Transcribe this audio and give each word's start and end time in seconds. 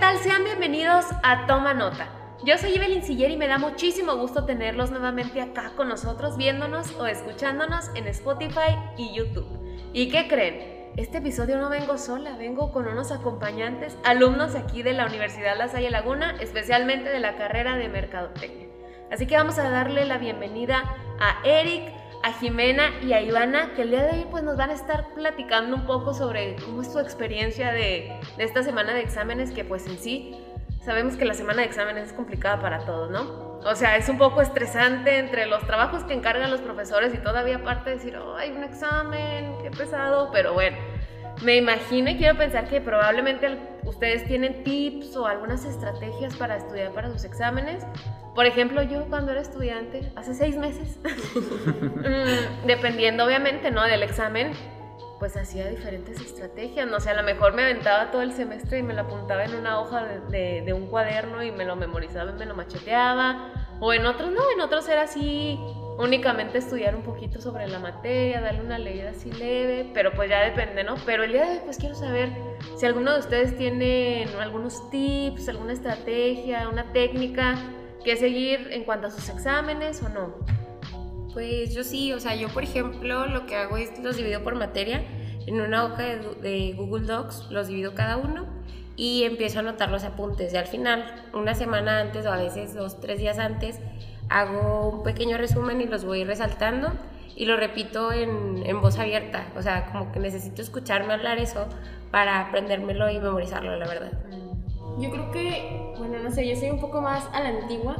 tal? 0.00 0.18
Sean 0.18 0.44
bienvenidos 0.44 1.06
a 1.22 1.46
Toma 1.46 1.74
Nota. 1.74 2.08
Yo 2.42 2.58
soy 2.58 2.74
Evelyn 2.74 3.02
Siller 3.02 3.30
y 3.30 3.36
me 3.36 3.46
da 3.46 3.58
muchísimo 3.58 4.16
gusto 4.16 4.44
tenerlos 4.44 4.90
nuevamente 4.90 5.40
acá 5.40 5.72
con 5.76 5.88
nosotros, 5.88 6.36
viéndonos 6.36 6.92
o 6.98 7.06
escuchándonos 7.06 7.90
en 7.94 8.08
Spotify 8.08 8.76
y 8.96 9.14
YouTube. 9.14 9.46
¿Y 9.92 10.08
qué 10.08 10.26
creen? 10.26 10.92
Este 10.96 11.18
episodio 11.18 11.58
no 11.58 11.70
vengo 11.70 11.96
sola, 11.98 12.36
vengo 12.36 12.72
con 12.72 12.88
unos 12.88 13.12
acompañantes, 13.12 13.96
alumnos 14.04 14.54
aquí 14.54 14.82
de 14.82 14.94
la 14.94 15.06
Universidad 15.06 15.56
La 15.56 15.68
Salle 15.68 15.90
Laguna, 15.90 16.36
especialmente 16.40 17.10
de 17.10 17.20
la 17.20 17.36
carrera 17.36 17.76
de 17.76 17.88
Mercadotecnia. 17.88 18.68
Así 19.12 19.26
que 19.26 19.36
vamos 19.36 19.58
a 19.58 19.70
darle 19.70 20.04
la 20.06 20.18
bienvenida 20.18 20.82
a 21.20 21.46
Eric, 21.46 21.92
a 22.24 22.32
Jimena 22.32 22.90
y 23.02 23.12
a 23.12 23.20
Ivana, 23.20 23.74
que 23.76 23.82
el 23.82 23.90
día 23.90 24.02
de 24.02 24.12
hoy 24.12 24.26
pues, 24.30 24.42
nos 24.42 24.56
van 24.56 24.70
a 24.70 24.72
estar 24.72 25.12
platicando 25.14 25.76
un 25.76 25.84
poco 25.84 26.14
sobre 26.14 26.56
cómo 26.56 26.80
es 26.80 26.90
su 26.90 26.98
experiencia 26.98 27.70
de, 27.70 28.18
esta 28.38 28.62
semana 28.62 28.94
de 28.94 29.02
exámenes, 29.02 29.50
que 29.50 29.62
pues 29.62 29.86
en 29.86 29.98
sí 29.98 30.34
sabemos 30.82 31.16
que 31.16 31.26
la 31.26 31.34
semana 31.34 31.60
de 31.60 31.68
exámenes 31.68 32.08
es 32.08 32.12
complicada 32.14 32.62
para 32.62 32.86
todos, 32.86 33.10
¿no? 33.10 33.60
O 33.66 33.74
sea, 33.74 33.98
es 33.98 34.08
un 34.08 34.16
poco 34.16 34.40
estresante 34.40 35.18
entre 35.18 35.44
los 35.44 35.66
trabajos 35.66 36.02
que 36.04 36.14
encargan 36.14 36.50
los 36.50 36.62
profesores 36.62 37.12
y 37.12 37.18
todavía 37.18 37.56
aparte 37.56 37.90
decir, 37.90 38.16
oh, 38.16 38.36
hay 38.36 38.52
un 38.52 38.64
examen, 38.64 39.52
qué 39.62 39.70
pesado, 39.70 40.30
pero 40.32 40.54
bueno, 40.54 40.78
me 41.42 41.56
imagino 41.56 42.10
y 42.10 42.16
quiero 42.16 42.36
pensar 42.38 42.68
que 42.68 42.80
probablemente 42.80 43.58
ustedes 43.84 44.24
tienen 44.26 44.64
tips 44.64 45.16
o 45.16 45.26
algunas 45.26 45.64
estrategias 45.64 46.34
para 46.36 46.56
estudiar 46.56 46.92
para 46.92 47.10
sus 47.10 47.24
exámenes. 47.24 47.84
Por 48.34 48.46
ejemplo, 48.46 48.82
yo 48.82 49.04
cuando 49.06 49.32
era 49.32 49.40
estudiante, 49.40 50.12
hace 50.16 50.34
seis 50.34 50.56
meses, 50.56 50.98
mm, 51.04 52.66
dependiendo 52.66 53.24
obviamente 53.24 53.70
¿no? 53.70 53.84
del 53.84 54.02
examen, 54.02 54.52
pues 55.18 55.36
hacía 55.36 55.68
diferentes 55.68 56.20
estrategias. 56.20 56.88
No 56.88 57.00
sé, 57.00 57.10
a 57.10 57.14
lo 57.14 57.22
mejor 57.22 57.54
me 57.54 57.62
aventaba 57.62 58.10
todo 58.10 58.22
el 58.22 58.32
semestre 58.32 58.78
y 58.78 58.82
me 58.82 58.94
lo 58.94 59.02
apuntaba 59.02 59.44
en 59.44 59.54
una 59.54 59.80
hoja 59.80 60.04
de, 60.04 60.62
de, 60.62 60.72
un 60.72 60.86
cuaderno 60.86 61.42
y 61.42 61.52
me 61.52 61.64
lo 61.64 61.76
memorizaba 61.76 62.32
y 62.32 62.34
me 62.34 62.46
lo 62.46 62.54
macheteaba. 62.54 63.52
O 63.80 63.92
en 63.92 64.06
otros 64.06 64.30
no, 64.30 64.40
en 64.52 64.60
otros 64.60 64.88
era 64.88 65.02
así, 65.02 65.58
únicamente 65.98 66.58
estudiar 66.58 66.96
un 66.96 67.02
poquito 67.02 67.40
sobre 67.40 67.68
la 67.68 67.78
materia, 67.78 68.40
darle 68.40 68.60
una 68.60 68.78
leída 68.78 69.10
así 69.10 69.30
leve, 69.30 69.90
pero 69.94 70.12
pues 70.12 70.28
ya 70.28 70.40
depende, 70.40 70.84
¿no? 70.84 70.96
Pero 71.06 71.24
el 71.24 71.32
día 71.32 71.44
de 71.44 71.52
hoy 71.52 71.60
pues 71.64 71.78
quiero 71.78 71.94
saber 71.94 72.30
si 72.76 72.86
alguno 72.86 73.12
de 73.12 73.20
ustedes 73.20 73.56
tiene 73.56 74.26
algunos 74.40 74.90
tips, 74.90 75.48
alguna 75.48 75.72
estrategia, 75.72 76.68
una 76.68 76.92
técnica 76.92 77.56
que 78.04 78.16
seguir 78.16 78.68
en 78.70 78.84
cuanto 78.84 79.06
a 79.06 79.10
sus 79.10 79.28
exámenes 79.28 80.02
o 80.02 80.08
no? 80.08 80.34
Pues 81.32 81.74
yo 81.74 81.82
sí, 81.82 82.12
o 82.12 82.20
sea, 82.20 82.36
yo 82.36 82.48
por 82.48 82.62
ejemplo 82.62 83.26
lo 83.26 83.46
que 83.46 83.56
hago 83.56 83.76
es 83.76 83.98
los 84.00 84.16
divido 84.16 84.44
por 84.44 84.54
materia 84.54 85.02
en 85.46 85.60
una 85.60 85.84
hoja 85.84 86.02
de, 86.02 86.74
Google 86.76 87.06
Docs, 87.06 87.50
los 87.50 87.68
divido 87.68 87.94
cada 87.94 88.16
uno 88.16 88.46
y 88.96 89.24
empiezo 89.24 89.58
a 89.58 89.60
anotar 89.60 89.90
los 89.90 90.04
apuntes. 90.04 90.52
Y 90.54 90.56
al 90.56 90.66
final, 90.66 91.28
una 91.34 91.54
semana 91.54 92.00
antes 92.00 92.26
o 92.26 92.32
a 92.32 92.36
veces 92.36 92.74
dos, 92.74 93.00
tres 93.00 93.18
días 93.18 93.38
antes, 93.38 93.80
hago 94.28 94.88
un 94.88 95.02
pequeño 95.02 95.38
resumen 95.38 95.80
y 95.80 95.86
los 95.86 96.04
voy 96.04 96.24
resaltando 96.24 96.92
y 97.36 97.46
lo 97.46 97.56
repito 97.56 98.12
en, 98.12 98.62
en 98.64 98.80
voz 98.80 98.98
abierta. 98.98 99.46
O 99.56 99.62
sea, 99.62 99.86
como 99.86 100.12
que 100.12 100.20
necesito 100.20 100.62
escucharme 100.62 101.12
hablar 101.12 101.38
eso 101.38 101.66
para 102.10 102.40
aprendérmelo 102.40 103.10
y 103.10 103.18
memorizarlo, 103.18 103.76
la 103.76 103.88
verdad. 103.88 104.12
Yo 104.98 105.10
creo 105.10 105.30
que, 105.32 105.92
bueno, 105.98 106.18
no 106.20 106.30
sé, 106.30 106.48
yo 106.48 106.54
soy 106.54 106.70
un 106.70 106.80
poco 106.80 107.00
más 107.00 107.28
a 107.32 107.40
la 107.40 107.48
antigua, 107.48 107.96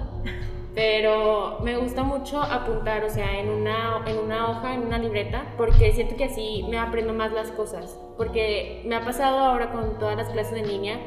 pero 0.74 1.58
me 1.62 1.76
gusta 1.76 2.04
mucho 2.04 2.40
apuntar, 2.40 3.02
o 3.02 3.10
sea, 3.10 3.40
en 3.40 3.48
una, 3.48 4.04
en 4.06 4.18
una 4.18 4.50
hoja, 4.50 4.74
en 4.74 4.82
una 4.82 4.98
libreta, 4.98 5.44
porque 5.56 5.90
siento 5.92 6.16
que 6.16 6.24
así 6.24 6.64
me 6.70 6.78
aprendo 6.78 7.12
más 7.12 7.32
las 7.32 7.50
cosas. 7.50 7.98
Porque 8.16 8.82
me 8.86 8.94
ha 8.94 9.04
pasado 9.04 9.38
ahora 9.40 9.72
con 9.72 9.98
todas 9.98 10.16
las 10.16 10.28
clases 10.28 10.54
de 10.54 10.64
línea 10.64 10.98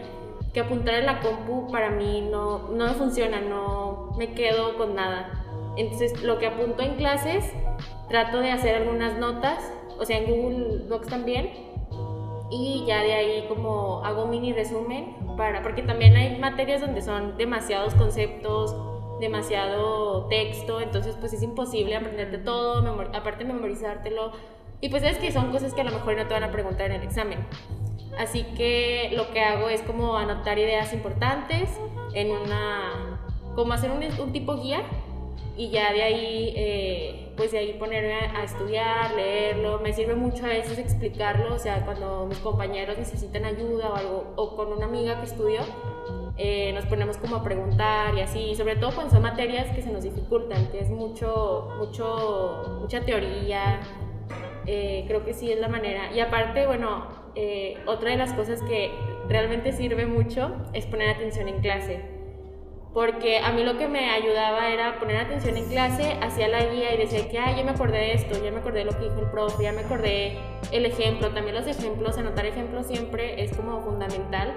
que 0.53 0.59
apuntar 0.59 0.95
en 0.95 1.05
la 1.05 1.21
compu 1.21 1.71
para 1.71 1.89
mí 1.89 2.27
no, 2.29 2.69
no 2.69 2.87
funciona, 2.95 3.39
no 3.39 3.86
me 4.17 4.33
quedo 4.33 4.77
con 4.77 4.95
nada. 4.95 5.43
Entonces, 5.77 6.23
lo 6.23 6.39
que 6.39 6.47
apunto 6.47 6.81
en 6.83 6.95
clases, 6.95 7.51
trato 8.09 8.39
de 8.39 8.51
hacer 8.51 8.75
algunas 8.75 9.17
notas, 9.17 9.71
o 9.99 10.05
sea, 10.05 10.17
en 10.17 10.25
Google 10.25 10.87
Docs 10.87 11.07
también, 11.07 11.51
y 12.49 12.85
ya 12.87 13.03
de 13.03 13.13
ahí 13.13 13.45
como 13.47 14.03
hago 14.05 14.25
mini 14.27 14.53
resumen 14.53 15.15
para, 15.35 15.61
porque 15.61 15.83
también 15.83 16.15
hay 16.15 16.39
materias 16.39 16.81
donde 16.81 17.01
son 17.01 17.37
demasiados 17.37 17.93
conceptos, 17.95 18.75
demasiado 19.19 20.27
texto, 20.27 20.79
entonces 20.79 21.15
pues 21.19 21.33
es 21.33 21.43
imposible 21.43 21.95
aprenderte 21.95 22.37
todo, 22.37 22.87
aparte 23.13 23.43
memorizártelo, 23.43 24.31
y 24.79 24.89
pues 24.89 25.03
es 25.03 25.17
que 25.17 25.31
son 25.31 25.51
cosas 25.51 25.73
que 25.73 25.81
a 25.81 25.83
lo 25.83 25.91
mejor 25.91 26.15
no 26.15 26.27
te 26.27 26.33
van 26.33 26.43
a 26.43 26.51
preguntar 26.51 26.91
en 26.91 27.01
el 27.01 27.03
examen. 27.03 27.45
Así 28.17 28.43
que 28.55 29.11
lo 29.15 29.31
que 29.31 29.41
hago 29.41 29.69
es 29.69 29.81
como 29.81 30.17
anotar 30.17 30.57
ideas 30.57 30.93
importantes 30.93 31.69
en 32.13 32.31
una, 32.31 33.16
como 33.57 33.73
hacer 33.73 33.89
un, 33.89 34.03
un 34.21 34.31
tipo 34.31 34.55
guía 34.55 34.83
y 35.57 35.69
ya 35.69 35.91
de 35.91 36.03
ahí, 36.03 36.53
eh, 36.55 37.33
pues 37.35 37.51
de 37.51 37.57
ahí 37.57 37.73
ponerme 37.73 38.13
a, 38.13 38.43
estudiar, 38.43 39.15
leerlo. 39.15 39.79
Me 39.79 39.91
sirve 39.93 40.13
mucho 40.13 40.45
a 40.45 40.49
veces 40.49 40.77
explicarlo, 40.77 41.55
o 41.55 41.57
sea, 41.57 41.83
cuando 41.83 42.27
mis 42.27 42.37
compañeros 42.37 42.99
necesitan 42.99 43.45
ayuda 43.45 43.89
o 43.89 43.95
algo, 43.95 44.33
o 44.35 44.55
con 44.55 44.71
una 44.71 44.85
amiga 44.85 45.19
que 45.19 45.25
estudio, 45.25 45.61
eh, 46.37 46.71
nos 46.73 46.85
ponemos 46.85 47.17
como 47.17 47.37
a 47.37 47.43
preguntar 47.43 48.15
y 48.15 48.21
así, 48.21 48.53
sobre 48.53 48.75
todo 48.75 48.93
cuando 48.93 49.11
son 49.11 49.23
materias 49.23 49.73
que 49.75 49.81
se 49.81 49.91
nos 49.91 50.03
dificultan, 50.03 50.67
que 50.67 50.79
es 50.79 50.91
mucho, 50.91 51.69
mucho, 51.79 52.77
mucha 52.79 53.03
teoría. 53.03 53.79
Eh, 54.67 55.05
creo 55.07 55.25
que 55.25 55.33
sí 55.33 55.51
es 55.51 55.59
la 55.59 55.67
manera. 55.67 56.13
Y 56.13 56.19
aparte, 56.19 56.67
bueno, 56.67 57.07
otra 57.87 58.11
de 58.11 58.17
las 58.17 58.33
cosas 58.33 58.61
que 58.61 58.91
realmente 59.27 59.71
sirve 59.71 60.05
mucho 60.05 60.55
es 60.73 60.85
poner 60.85 61.09
atención 61.09 61.47
en 61.47 61.61
clase 61.61 62.16
porque 62.97 63.37
a 63.37 63.51
mí 63.51 63.63
lo 63.63 63.77
que 63.77 63.87
me 63.87 64.09
ayudaba 64.09 64.69
era 64.69 64.97
poner 64.97 65.17
atención 65.17 65.55
en 65.55 65.69
clase, 65.69 66.17
hacía 66.19 66.47
la 66.47 66.65
guía 66.65 66.95
y 66.95 66.97
decía 66.97 67.29
que, 67.29 67.37
ay, 67.37 67.57
ya 67.57 67.63
me 67.63 67.69
acordé 67.69 67.99
de 67.99 68.13
esto, 68.13 68.43
ya 68.43 68.49
me 68.49 68.57
acordé 68.57 68.79
de 68.79 68.85
lo 68.85 68.91
que 68.97 69.03
dijo 69.03 69.19
el 69.19 69.29
profe, 69.29 69.61
ya 69.61 69.71
me 69.71 69.81
acordé 69.81 70.39
el 70.71 70.83
ejemplo, 70.83 71.29
también 71.29 71.53
los 71.53 71.67
ejemplos, 71.67 72.17
anotar 72.17 72.47
ejemplos 72.47 72.87
siempre 72.87 73.43
es 73.43 73.55
como 73.55 73.81
fundamental 73.81 74.51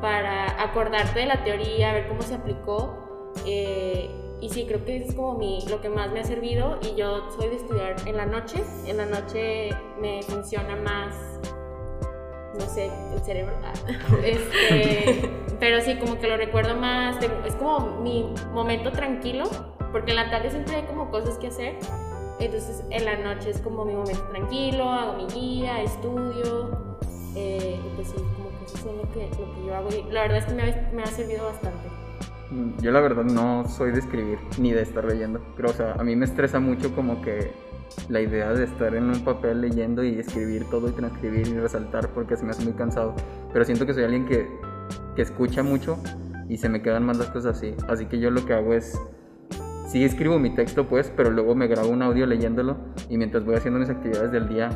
para 0.00 0.60
acordarte 0.60 1.20
de 1.20 1.26
la 1.26 1.44
teoría, 1.44 1.92
ver 1.92 2.08
cómo 2.08 2.22
se 2.22 2.34
aplicó. 2.34 3.30
Eh, 3.46 4.10
y 4.40 4.48
sí, 4.48 4.66
creo 4.66 4.84
que 4.84 4.96
es 4.96 5.14
como 5.14 5.38
mi, 5.38 5.64
lo 5.70 5.80
que 5.80 5.88
más 5.88 6.10
me 6.10 6.18
ha 6.18 6.24
servido 6.24 6.80
y 6.82 6.96
yo 6.96 7.30
soy 7.30 7.48
de 7.48 7.54
estudiar 7.54 7.94
en 8.06 8.16
la 8.16 8.26
noche, 8.26 8.60
en 8.86 8.96
la 8.96 9.06
noche 9.06 9.70
me 10.00 10.20
funciona 10.24 10.74
más 10.74 11.14
no 12.58 12.66
sé, 12.66 12.90
el 13.14 13.20
cerebro. 13.22 13.54
Ah, 13.64 13.72
este, 14.24 15.30
pero 15.60 15.80
sí, 15.80 15.96
como 15.96 16.18
que 16.18 16.28
lo 16.28 16.36
recuerdo 16.36 16.74
más, 16.76 17.16
es 17.46 17.54
como 17.56 18.00
mi 18.00 18.32
momento 18.52 18.92
tranquilo, 18.92 19.44
porque 19.92 20.10
en 20.10 20.16
la 20.16 20.30
tarde 20.30 20.50
siempre 20.50 20.76
hay 20.76 20.82
como 20.82 21.10
cosas 21.10 21.38
que 21.38 21.48
hacer, 21.48 21.76
entonces 22.40 22.84
en 22.90 23.04
la 23.04 23.16
noche 23.16 23.50
es 23.50 23.60
como 23.60 23.84
mi 23.84 23.94
momento 23.94 24.24
tranquilo, 24.30 24.90
hago 24.90 25.14
mi 25.14 25.26
guía, 25.26 25.82
estudio, 25.82 26.96
eh, 27.36 27.80
pues 27.94 28.08
sí, 28.08 28.16
como 28.16 28.50
que 28.58 28.64
eso 28.64 28.90
es 28.90 28.96
lo 28.96 29.12
que, 29.12 29.28
lo 29.40 29.54
que 29.54 29.66
yo 29.66 29.74
hago 29.74 29.88
y 29.90 30.12
la 30.12 30.22
verdad 30.22 30.38
es 30.38 30.44
que 30.46 30.54
me 30.54 30.62
ha, 30.62 30.90
me 30.92 31.02
ha 31.02 31.06
servido 31.06 31.46
bastante. 31.46 32.01
Yo 32.80 32.90
la 32.90 33.00
verdad 33.00 33.24
no 33.24 33.66
soy 33.68 33.92
de 33.92 34.00
escribir 34.00 34.38
ni 34.58 34.72
de 34.72 34.82
estar 34.82 35.04
leyendo, 35.04 35.40
pero 35.56 35.70
o 35.70 35.72
sea, 35.72 35.94
a 35.94 36.04
mí 36.04 36.16
me 36.16 36.24
estresa 36.24 36.60
mucho 36.60 36.94
como 36.94 37.22
que 37.22 37.52
la 38.08 38.20
idea 38.20 38.52
de 38.52 38.64
estar 38.64 38.94
en 38.94 39.04
un 39.04 39.24
papel 39.24 39.60
leyendo 39.60 40.04
y 40.04 40.18
escribir 40.18 40.64
todo 40.70 40.88
y 40.88 40.92
transcribir 40.92 41.46
y 41.48 41.58
resaltar 41.58 42.08
porque 42.08 42.36
se 42.36 42.44
me 42.44 42.50
hace 42.50 42.64
muy 42.64 42.74
cansado. 42.74 43.14
Pero 43.52 43.64
siento 43.64 43.86
que 43.86 43.94
soy 43.94 44.04
alguien 44.04 44.26
que, 44.26 44.48
que 45.14 45.22
escucha 45.22 45.62
mucho 45.62 45.98
y 46.48 46.58
se 46.58 46.68
me 46.68 46.82
quedan 46.82 47.04
más 47.04 47.18
las 47.18 47.28
cosas 47.28 47.56
así. 47.56 47.74
Así 47.88 48.06
que 48.06 48.18
yo 48.18 48.30
lo 48.30 48.44
que 48.44 48.52
hago 48.54 48.74
es, 48.74 49.00
sí 49.88 50.04
escribo 50.04 50.38
mi 50.38 50.50
texto 50.50 50.88
pues, 50.88 51.12
pero 51.16 51.30
luego 51.30 51.54
me 51.54 51.66
grabo 51.66 51.88
un 51.88 52.02
audio 52.02 52.26
leyéndolo 52.26 52.76
y 53.08 53.16
mientras 53.16 53.44
voy 53.44 53.54
haciendo 53.54 53.80
mis 53.80 53.90
actividades 53.90 54.32
del 54.32 54.48
día, 54.48 54.70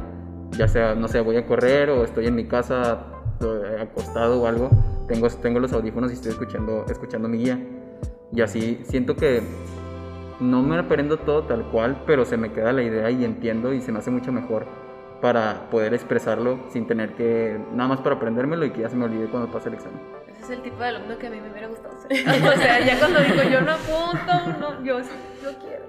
ya 0.52 0.68
sea, 0.68 0.94
no 0.94 1.08
sé, 1.08 1.20
voy 1.20 1.36
a 1.36 1.46
correr 1.46 1.90
o 1.90 2.04
estoy 2.04 2.26
en 2.26 2.34
mi 2.34 2.46
casa 2.46 3.06
eh, 3.40 3.82
acostado 3.82 4.42
o 4.42 4.46
algo, 4.46 4.70
tengo, 5.06 5.28
tengo 5.28 5.60
los 5.60 5.72
audífonos 5.72 6.10
y 6.10 6.14
estoy 6.14 6.32
escuchando, 6.32 6.84
escuchando 6.88 7.28
mi 7.28 7.38
guía. 7.38 7.58
Y 8.32 8.40
así 8.40 8.80
siento 8.84 9.16
que 9.16 9.42
no 10.40 10.62
me 10.62 10.78
aprendo 10.78 11.16
todo 11.16 11.44
tal 11.44 11.64
cual, 11.70 12.02
pero 12.06 12.24
se 12.24 12.36
me 12.36 12.52
queda 12.52 12.72
la 12.72 12.82
idea 12.82 13.10
y 13.10 13.24
entiendo 13.24 13.72
y 13.72 13.80
se 13.80 13.92
me 13.92 13.98
hace 13.98 14.10
mucho 14.10 14.32
mejor 14.32 14.66
para 15.20 15.70
poder 15.70 15.94
expresarlo 15.94 16.58
sin 16.68 16.86
tener 16.86 17.14
que, 17.14 17.58
nada 17.72 17.88
más 17.88 18.00
para 18.00 18.16
aprendérmelo 18.16 18.66
y 18.66 18.70
que 18.70 18.82
ya 18.82 18.88
se 18.88 18.96
me 18.96 19.04
olvide 19.04 19.28
cuando 19.28 19.50
pase 19.50 19.68
el 19.68 19.76
examen. 19.76 20.25
Ese 20.36 20.44
es 20.44 20.50
el 20.50 20.62
tipo 20.62 20.78
de 20.78 20.86
alumno 20.88 21.18
que 21.18 21.26
a 21.26 21.30
mí 21.30 21.40
me 21.40 21.50
hubiera 21.50 21.68
gustado 21.68 21.98
ser. 22.00 22.12
o 22.28 22.56
sea, 22.56 22.80
ya 22.80 22.98
cuando 22.98 23.20
digo 23.20 23.42
yo 23.42 23.60
no 23.60 23.72
apunto, 23.72 24.58
no, 24.58 24.84
yo 24.84 25.02
sí, 25.02 25.10
yo 25.42 25.58
quiero. 25.58 25.84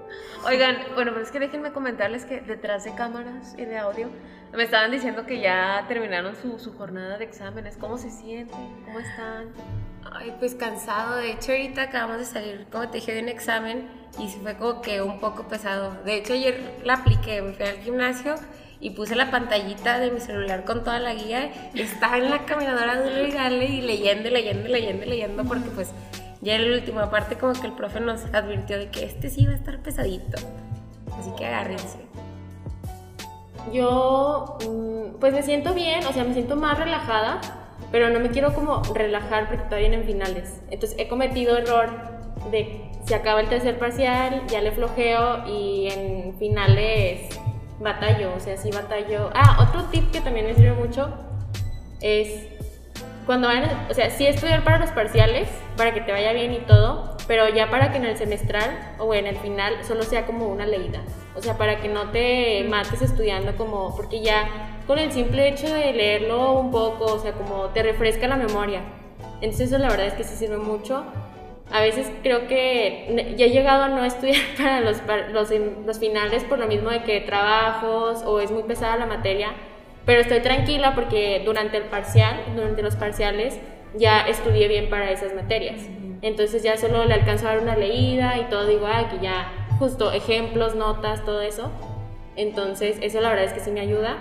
Oigan, 0.46 0.76
bueno, 0.94 1.12
pero 1.12 1.24
es 1.24 1.30
que 1.30 1.40
déjenme 1.40 1.72
comentarles 1.72 2.24
que 2.24 2.40
detrás 2.40 2.84
de 2.84 2.94
cámaras 2.94 3.54
y 3.58 3.64
de 3.64 3.78
audio 3.78 4.08
me 4.52 4.62
estaban 4.62 4.90
diciendo 4.90 5.26
que 5.26 5.40
ya 5.40 5.84
terminaron 5.88 6.34
su, 6.36 6.58
su 6.58 6.72
jornada 6.76 7.18
de 7.18 7.24
exámenes. 7.24 7.76
¿Cómo 7.76 7.98
se 7.98 8.10
sienten? 8.10 8.84
¿Cómo 8.84 9.00
están? 9.00 9.48
Ay, 10.10 10.34
pues 10.38 10.54
cansado. 10.54 11.16
De 11.16 11.32
hecho, 11.32 11.52
ahorita 11.52 11.82
acabamos 11.82 12.18
de 12.18 12.24
salir, 12.24 12.66
como 12.70 12.88
te 12.88 12.98
dije, 12.98 13.12
de 13.12 13.22
un 13.22 13.28
examen 13.28 13.88
y 14.18 14.28
fue 14.28 14.56
como 14.56 14.80
que 14.80 15.02
un 15.02 15.20
poco 15.20 15.48
pesado. 15.48 16.02
De 16.04 16.16
hecho, 16.16 16.32
ayer 16.32 16.80
la 16.84 16.94
apliqué, 16.94 17.42
me 17.42 17.52
fui 17.52 17.66
al 17.66 17.78
gimnasio 17.78 18.36
y 18.80 18.90
puse 18.90 19.16
la 19.16 19.30
pantallita 19.30 19.98
de 19.98 20.10
mi 20.10 20.20
celular 20.20 20.64
con 20.64 20.84
toda 20.84 20.98
la 20.98 21.14
guía. 21.14 21.50
Estaba 21.74 22.18
en 22.18 22.30
la 22.30 22.44
caminadora 22.44 23.00
de 23.00 23.28
y 23.28 23.32
dale 23.32 23.64
y 23.66 23.80
leyendo, 23.80 24.30
leyendo, 24.30 24.68
leyendo, 24.68 25.04
leyendo, 25.04 25.44
porque 25.44 25.68
pues 25.70 25.92
ya 26.40 26.54
en 26.54 26.70
la 26.70 26.76
última 26.76 27.10
parte 27.10 27.36
como 27.36 27.52
que 27.54 27.66
el 27.66 27.72
profe 27.72 28.00
nos 28.00 28.24
advirtió 28.32 28.78
de 28.78 28.90
que 28.90 29.04
este 29.04 29.30
sí 29.30 29.42
iba 29.42 29.52
a 29.52 29.56
estar 29.56 29.78
pesadito. 29.80 30.38
Así 31.18 31.30
que 31.36 31.46
agárrense. 31.46 31.98
Yo, 33.72 34.56
mm, 34.66 35.18
pues 35.18 35.34
me 35.34 35.42
siento 35.42 35.74
bien, 35.74 36.06
o 36.06 36.12
sea, 36.12 36.24
me 36.24 36.32
siento 36.32 36.56
más 36.56 36.78
relajada, 36.78 37.40
pero 37.90 38.08
no 38.10 38.20
me 38.20 38.30
quiero 38.30 38.54
como 38.54 38.82
relajar 38.94 39.48
porque 39.48 39.64
todavía 39.64 39.92
en 39.92 40.04
finales. 40.04 40.60
Entonces 40.70 40.98
he 40.98 41.08
cometido 41.08 41.58
error 41.58 41.90
de 42.50 42.88
se 43.04 43.14
acaba 43.14 43.40
el 43.40 43.48
tercer 43.48 43.78
parcial, 43.78 44.46
ya 44.48 44.60
le 44.60 44.70
flojeo 44.70 45.46
y 45.48 45.88
en 45.90 46.38
finales 46.38 47.28
batallo, 47.80 48.34
o 48.34 48.40
sea, 48.40 48.56
sí 48.56 48.70
batallo. 48.70 49.30
Ah, 49.34 49.66
otro 49.68 49.84
tip 49.90 50.10
que 50.10 50.20
también 50.20 50.46
me 50.46 50.54
sirve 50.54 50.72
mucho 50.72 51.12
es 52.00 52.46
cuando 53.26 53.48
van, 53.48 53.64
o 53.90 53.94
sea, 53.94 54.10
sí 54.10 54.26
estudiar 54.26 54.64
para 54.64 54.78
los 54.78 54.90
parciales, 54.90 55.48
para 55.76 55.92
que 55.92 56.00
te 56.00 56.12
vaya 56.12 56.32
bien 56.32 56.52
y 56.52 56.60
todo, 56.60 57.16
pero 57.26 57.48
ya 57.48 57.70
para 57.70 57.90
que 57.90 57.98
en 57.98 58.06
el 58.06 58.16
semestral 58.16 58.94
o 58.98 59.12
en 59.14 59.26
el 59.26 59.36
final 59.36 59.84
solo 59.84 60.02
sea 60.02 60.24
como 60.24 60.48
una 60.48 60.64
leída. 60.64 61.02
O 61.36 61.42
sea, 61.42 61.58
para 61.58 61.78
que 61.80 61.88
no 61.88 62.10
te 62.10 62.64
mates 62.68 63.02
estudiando 63.02 63.54
como, 63.56 63.94
porque 63.94 64.22
ya 64.22 64.48
con 64.86 64.98
el 64.98 65.12
simple 65.12 65.46
hecho 65.46 65.72
de 65.72 65.92
leerlo 65.92 66.58
un 66.58 66.70
poco, 66.70 67.04
o 67.04 67.18
sea, 67.18 67.32
como 67.32 67.66
te 67.66 67.82
refresca 67.82 68.26
la 68.28 68.36
memoria. 68.36 68.80
Entonces 69.42 69.68
eso 69.68 69.78
la 69.78 69.90
verdad 69.90 70.06
es 70.06 70.14
que 70.14 70.24
sí 70.24 70.34
sirve 70.34 70.56
mucho. 70.56 71.04
A 71.70 71.80
veces 71.80 72.10
creo 72.22 72.48
que 72.48 73.34
ya 73.36 73.46
he 73.46 73.50
llegado 73.50 73.84
a 73.84 73.88
no 73.88 74.04
estudiar 74.04 74.40
para 74.56 74.80
los, 74.80 75.02
los, 75.32 75.50
los 75.84 75.98
finales 75.98 76.44
por 76.44 76.58
lo 76.58 76.66
mismo 76.66 76.90
de 76.90 77.02
que 77.02 77.20
trabajos 77.20 78.22
o 78.24 78.40
es 78.40 78.50
muy 78.50 78.62
pesada 78.62 78.96
la 78.96 79.06
materia, 79.06 79.50
pero 80.06 80.20
estoy 80.20 80.40
tranquila 80.40 80.94
porque 80.94 81.42
durante 81.44 81.76
el 81.76 81.84
parcial, 81.84 82.40
durante 82.54 82.82
los 82.82 82.96
parciales, 82.96 83.58
ya 83.94 84.22
estudié 84.22 84.68
bien 84.68 84.88
para 84.88 85.10
esas 85.10 85.34
materias. 85.34 85.82
Entonces 86.22 86.62
ya 86.62 86.76
solo 86.76 87.04
le 87.04 87.14
alcanzo 87.14 87.46
a 87.46 87.50
dar 87.50 87.60
una 87.60 87.76
leída 87.76 88.38
y 88.38 88.44
todo 88.44 88.66
digo, 88.66 88.86
ah, 88.86 89.08
que 89.10 89.22
ya 89.22 89.52
justo 89.78 90.12
ejemplos, 90.12 90.74
notas, 90.74 91.24
todo 91.24 91.42
eso. 91.42 91.70
Entonces 92.36 92.98
eso 93.02 93.20
la 93.20 93.28
verdad 93.30 93.44
es 93.44 93.52
que 93.52 93.60
sí 93.60 93.70
me 93.70 93.80
ayuda. 93.80 94.16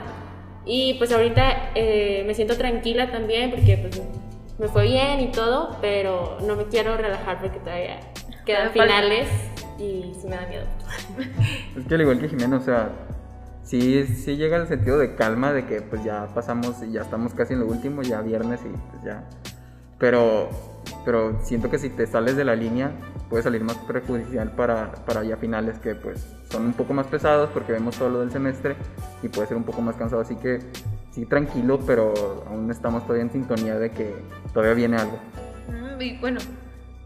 Y 0.66 0.96
pues 0.96 1.12
ahorita 1.12 1.72
eh, 1.76 2.24
me 2.28 2.34
siento 2.34 2.58
tranquila 2.58 3.10
también 3.10 3.52
porque 3.52 3.78
pues 3.78 4.02
me 4.59 4.68
fue 4.68 4.83
bien 4.83 5.19
y 5.19 5.31
todo, 5.31 5.77
pero 5.81 6.38
no 6.45 6.56
me 6.56 6.65
quiero 6.65 6.98
relajar 6.98 7.39
porque 7.39 7.59
todavía 7.59 8.00
quedan 8.45 8.71
finales 8.71 9.27
y 9.77 10.13
sí 10.19 10.27
me 10.27 10.36
da 10.36 10.48
miedo. 10.48 10.65
Es 11.77 11.86
que 11.86 11.95
al 11.95 12.01
igual 12.01 12.19
que 12.19 12.30
Jimena, 12.30 12.57
o 12.57 12.62
sea, 12.62 12.89
sí, 13.63 14.06
sí 14.07 14.36
llega 14.36 14.57
el 14.57 14.68
sentido 14.68 14.98
de 14.98 15.15
calma 15.15 15.54
de 15.54 15.65
que 15.65 15.81
pues 15.81 16.04
ya 16.04 16.27
pasamos 16.33 16.81
y 16.81 16.92
ya 16.92 17.01
estamos 17.01 17.33
casi 17.33 17.54
en 17.54 17.59
lo 17.59 17.68
último, 17.68 18.01
ya 18.01 18.21
viernes 18.21 18.62
y 18.62 18.75
pues 18.92 19.04
ya. 19.04 19.24
Pero, 20.00 20.50
pero 21.06 21.39
siento 21.44 21.69
que 21.69 21.77
si 21.77 21.89
te 21.89 22.07
sales 22.07 22.36
de 22.36 22.45
la 22.45 22.56
línea 22.56 22.92
puede 23.30 23.44
salir 23.44 23.63
más 23.63 23.77
perjudicial 23.77 24.51
para, 24.51 24.92
para 25.06 25.24
ya 25.24 25.38
finales 25.38 25.80
que 25.80 25.95
pues 25.95 26.25
son 26.50 26.65
un 26.65 26.74
poco 26.74 26.94
más 26.94 27.07
pesados 27.07 27.50
porque 27.54 27.74
vemos 27.74 27.98
todo 27.98 28.09
lo 28.09 28.19
del 28.21 28.31
semestre 28.31 28.75
y 29.21 29.27
puede 29.27 29.48
ser 29.48 29.57
un 29.57 29.63
poco 29.63 29.81
más 29.81 29.95
cansado. 29.95 30.21
Así 30.21 30.36
que 30.36 30.59
sí, 31.18 31.25
tranquilo, 31.25 31.80
pero 31.86 32.46
aún 32.48 32.69
estamos 32.69 33.02
todavía 33.04 33.24
en 33.24 33.31
sintonía 33.31 33.80
de 33.80 33.90
que 33.90 34.16
todavía 34.54 34.75
viene 34.75 34.98
algo. 34.98 35.18
Mm, 35.68 36.00
y 36.00 36.18
bueno, 36.19 36.40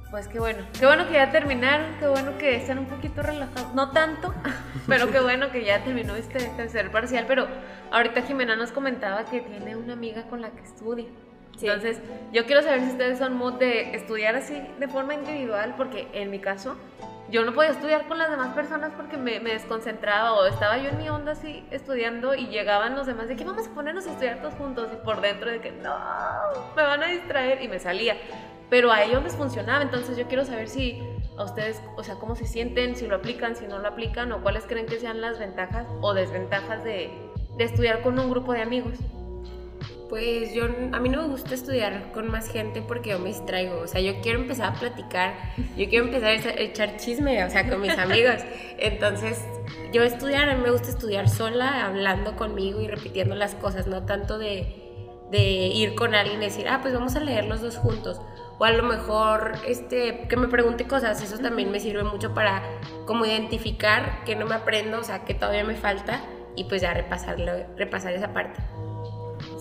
pues 0.10 0.28
qué 0.28 0.38
bueno. 0.38 0.60
Qué 0.78 0.86
bueno 0.86 1.08
que 1.08 1.14
ya 1.14 1.32
terminaron, 1.32 1.96
qué 1.98 2.08
bueno 2.08 2.38
que 2.38 2.58
están 2.58 2.80
un 2.80 2.88
poquito 2.88 3.24
relajados. 3.24 3.74
No 3.74 3.92
tanto, 3.92 4.34
pero 4.88 5.10
qué 5.12 5.22
bueno 5.22 5.50
que 5.52 5.64
ya 5.64 5.82
terminó 5.86 6.18
este 6.18 6.40
tercer 6.58 6.92
parcial. 6.92 7.24
Pero 7.26 7.48
ahorita 7.92 8.24
Jimena 8.24 8.58
nos 8.58 8.74
comentaba 8.74 9.24
que 9.24 9.40
tiene 9.40 9.78
una 9.78 9.94
amiga 9.94 10.24
con 10.24 10.42
la 10.42 10.50
que 10.50 10.62
estudia. 10.62 11.08
Entonces, 11.62 12.02
yo 12.34 12.46
quiero 12.46 12.64
saber 12.64 12.82
si 12.82 12.88
ustedes 12.88 13.20
son 13.20 13.36
mood 13.38 13.54
de 13.54 13.96
estudiar 13.96 14.36
así 14.36 14.62
de 14.80 14.88
forma 14.88 15.14
individual, 15.14 15.76
porque 15.78 16.08
en 16.12 16.32
mi 16.32 16.40
caso, 16.40 16.76
yo 17.32 17.46
no 17.46 17.54
podía 17.54 17.72
estudiar 17.72 18.08
con 18.08 18.18
las 18.18 18.30
demás 18.30 18.54
personas 18.54 18.92
porque 18.96 19.18
me, 19.18 19.40
desconcentraba 19.40 20.34
o 20.34 20.46
estaba 20.46 20.78
yo 20.78 20.90
en 20.90 20.98
mi 20.98 21.10
onda 21.10 21.32
así 21.32 21.66
estudiando 21.72 22.36
y 22.36 22.48
llegaban 22.48 22.96
los 22.96 23.08
demás 23.08 23.30
de 23.30 23.38
que 23.38 23.46
vamos 23.46 23.68
a 23.68 23.70
ponernos 23.72 24.06
a 24.06 24.12
estudiar 24.12 24.42
todos 24.42 24.54
juntos 24.56 24.90
y 24.94 24.98
por 24.98 25.22
dentro 25.22 25.50
de 25.50 25.62
que 25.62 25.72
no, 25.72 25.96
me 26.76 26.84
van 26.84 27.02
a 27.02 27.08
distraer 27.08 27.62
y 27.62 27.70
me 27.70 27.80
salía. 27.80 28.18
Pero 28.70 28.92
a 28.92 29.04
ellos 29.04 29.24
les 29.24 29.36
funcionaba, 29.36 29.82
entonces 29.82 30.18
yo 30.18 30.28
quiero 30.28 30.46
saber 30.46 30.68
si 30.68 31.02
a 31.38 31.44
ustedes, 31.44 31.82
o 31.98 32.04
sea, 32.04 32.16
cómo 32.16 32.36
se 32.36 32.46
sienten, 32.46 32.96
si 32.96 33.08
lo 33.08 33.16
aplican, 33.16 33.56
si 33.56 33.66
no 33.66 33.80
lo 33.80 33.88
aplican 33.88 34.32
o 34.32 34.42
cuáles 34.42 34.66
creen 34.66 34.86
que 34.86 35.00
sean 35.00 35.22
las 35.22 35.40
ventajas 35.40 35.88
o 36.02 36.14
desventajas 36.14 36.84
de, 36.84 37.12
de 37.58 37.64
estudiar 37.64 38.02
con 38.02 38.20
un 38.20 38.30
grupo 38.30 38.54
de 38.54 38.62
amigos. 38.62 38.98
Pues 40.12 40.54
yo, 40.54 40.66
a 40.66 41.00
mí 41.00 41.08
no 41.08 41.22
me 41.22 41.30
gusta 41.30 41.56
estudiar 41.56 42.12
con 42.12 42.30
más 42.30 42.52
gente 42.52 42.82
porque 42.82 43.12
yo 43.12 43.20
me 43.20 43.30
distraigo. 43.30 43.80
O 43.80 43.88
sea, 43.88 44.02
yo 44.02 44.20
quiero 44.22 44.42
empezar 44.42 44.76
a 44.76 44.78
platicar, 44.78 45.34
yo 45.78 45.88
quiero 45.88 46.04
empezar 46.04 46.32
a 46.32 46.62
echar 46.62 46.98
chisme, 46.98 47.42
o 47.46 47.50
sea, 47.50 47.70
con 47.70 47.80
mis 47.80 47.98
amigos. 47.98 48.42
Entonces, 48.78 49.42
yo 49.94 50.04
estudiar, 50.04 50.50
a 50.50 50.56
mí 50.56 50.64
me 50.64 50.72
gusta 50.72 50.90
estudiar 50.90 51.30
sola, 51.30 51.86
hablando 51.86 52.36
conmigo 52.36 52.82
y 52.82 52.88
repitiendo 52.88 53.36
las 53.36 53.56
cosas, 53.56 53.88
no 53.88 54.06
tanto 54.06 54.38
de, 54.38 54.76
ir 55.32 55.96
con 55.96 56.14
alguien 56.14 56.42
y 56.42 56.46
decir, 56.48 56.68
ah, 56.68 56.80
pues 56.82 56.94
vamos 56.94 57.16
a 57.16 57.22
leer 57.22 57.46
los 57.46 57.62
dos 57.62 57.78
juntos. 57.78 58.20
O 58.60 58.66
a 58.66 58.72
lo 58.72 58.84
mejor 58.84 59.54
este, 59.66 60.28
que 60.28 60.36
me 60.36 60.50
pregunte 60.50 60.88
cosas, 60.88 61.24
eso 61.24 61.38
también 61.38 61.72
me 61.72 61.80
sirve 61.80 62.04
mucho 62.04 62.34
para 62.34 62.64
como 63.06 63.26
identificar 63.26 64.26
que 64.26 64.36
no 64.36 64.46
me 64.46 64.56
aprendo, 64.56 65.00
o 65.00 65.04
sea, 65.06 65.24
que 65.24 65.36
todavía 65.36 65.64
me 65.64 65.76
falta 65.76 66.22
y 66.58 66.66
pues 66.66 66.82
ya 66.82 66.94
repasarlo, 66.94 67.54
repasar 67.78 68.12
esa 68.12 68.34
parte. 68.34 68.60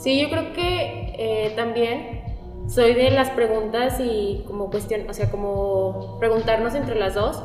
Sí, 0.00 0.18
yo 0.18 0.30
creo 0.30 0.54
que 0.54 1.14
eh, 1.18 1.52
también 1.56 2.22
soy 2.68 2.94
de 2.94 3.10
las 3.10 3.28
preguntas 3.30 4.00
y 4.00 4.44
como 4.46 4.70
cuestión, 4.70 5.02
o 5.10 5.12
sea, 5.12 5.30
como 5.30 6.16
preguntarnos 6.18 6.74
entre 6.74 6.94
las 6.94 7.14
dos. 7.14 7.42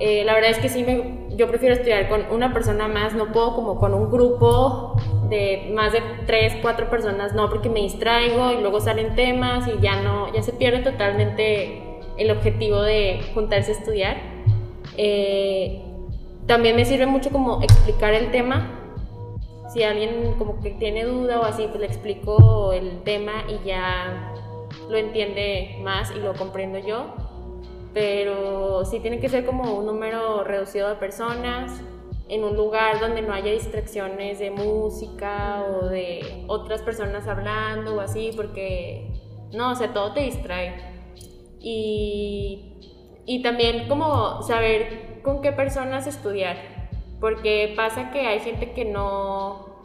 Eh, 0.00 0.22
la 0.24 0.34
verdad 0.34 0.50
es 0.50 0.58
que 0.58 0.68
sí, 0.68 0.84
me, 0.84 1.34
yo 1.34 1.48
prefiero 1.48 1.74
estudiar 1.74 2.10
con 2.10 2.26
una 2.30 2.52
persona 2.52 2.88
más, 2.88 3.14
no 3.14 3.32
puedo 3.32 3.54
como 3.54 3.80
con 3.80 3.94
un 3.94 4.10
grupo 4.10 5.00
de 5.30 5.70
más 5.72 5.92
de 5.92 6.02
tres, 6.26 6.52
cuatro 6.60 6.90
personas, 6.90 7.32
no, 7.32 7.48
porque 7.48 7.70
me 7.70 7.80
distraigo 7.80 8.52
y 8.52 8.60
luego 8.60 8.80
salen 8.80 9.14
temas 9.14 9.66
y 9.66 9.80
ya 9.80 10.02
no, 10.02 10.30
ya 10.34 10.42
se 10.42 10.52
pierde 10.52 10.80
totalmente 10.80 12.00
el 12.18 12.30
objetivo 12.30 12.82
de 12.82 13.20
juntarse 13.32 13.72
a 13.72 13.74
estudiar. 13.76 14.16
Eh, 14.98 15.82
también 16.46 16.76
me 16.76 16.84
sirve 16.84 17.06
mucho 17.06 17.30
como 17.30 17.62
explicar 17.62 18.12
el 18.12 18.30
tema 18.30 18.83
si 19.74 19.82
alguien 19.82 20.34
como 20.38 20.60
que 20.60 20.70
tiene 20.70 21.04
duda 21.04 21.40
o 21.40 21.44
así, 21.44 21.66
pues 21.66 21.80
le 21.80 21.86
explico 21.86 22.72
el 22.72 23.02
tema 23.02 23.44
y 23.48 23.66
ya 23.66 24.32
lo 24.88 24.96
entiende 24.96 25.80
más 25.82 26.12
y 26.14 26.20
lo 26.20 26.32
comprendo 26.34 26.78
yo. 26.78 27.16
Pero 27.92 28.84
sí 28.84 29.00
tiene 29.00 29.18
que 29.18 29.28
ser 29.28 29.44
como 29.44 29.76
un 29.76 29.86
número 29.86 30.44
reducido 30.44 30.88
de 30.88 30.94
personas 30.94 31.72
en 32.28 32.44
un 32.44 32.56
lugar 32.56 33.00
donde 33.00 33.20
no 33.22 33.34
haya 33.34 33.50
distracciones 33.50 34.38
de 34.38 34.52
música 34.52 35.64
o 35.64 35.86
de 35.86 36.44
otras 36.46 36.80
personas 36.82 37.26
hablando 37.26 37.96
o 37.96 38.00
así, 38.00 38.30
porque 38.36 39.10
no, 39.52 39.72
o 39.72 39.74
sea, 39.74 39.92
todo 39.92 40.12
te 40.12 40.20
distrae. 40.20 40.72
Y, 41.58 42.78
y 43.26 43.42
también 43.42 43.88
como 43.88 44.40
saber 44.42 45.20
con 45.22 45.42
qué 45.42 45.50
personas 45.50 46.06
estudiar 46.06 46.73
porque 47.24 47.72
pasa 47.74 48.10
que 48.10 48.26
hay 48.26 48.38
gente 48.40 48.72
que 48.72 48.84
no, 48.84 49.80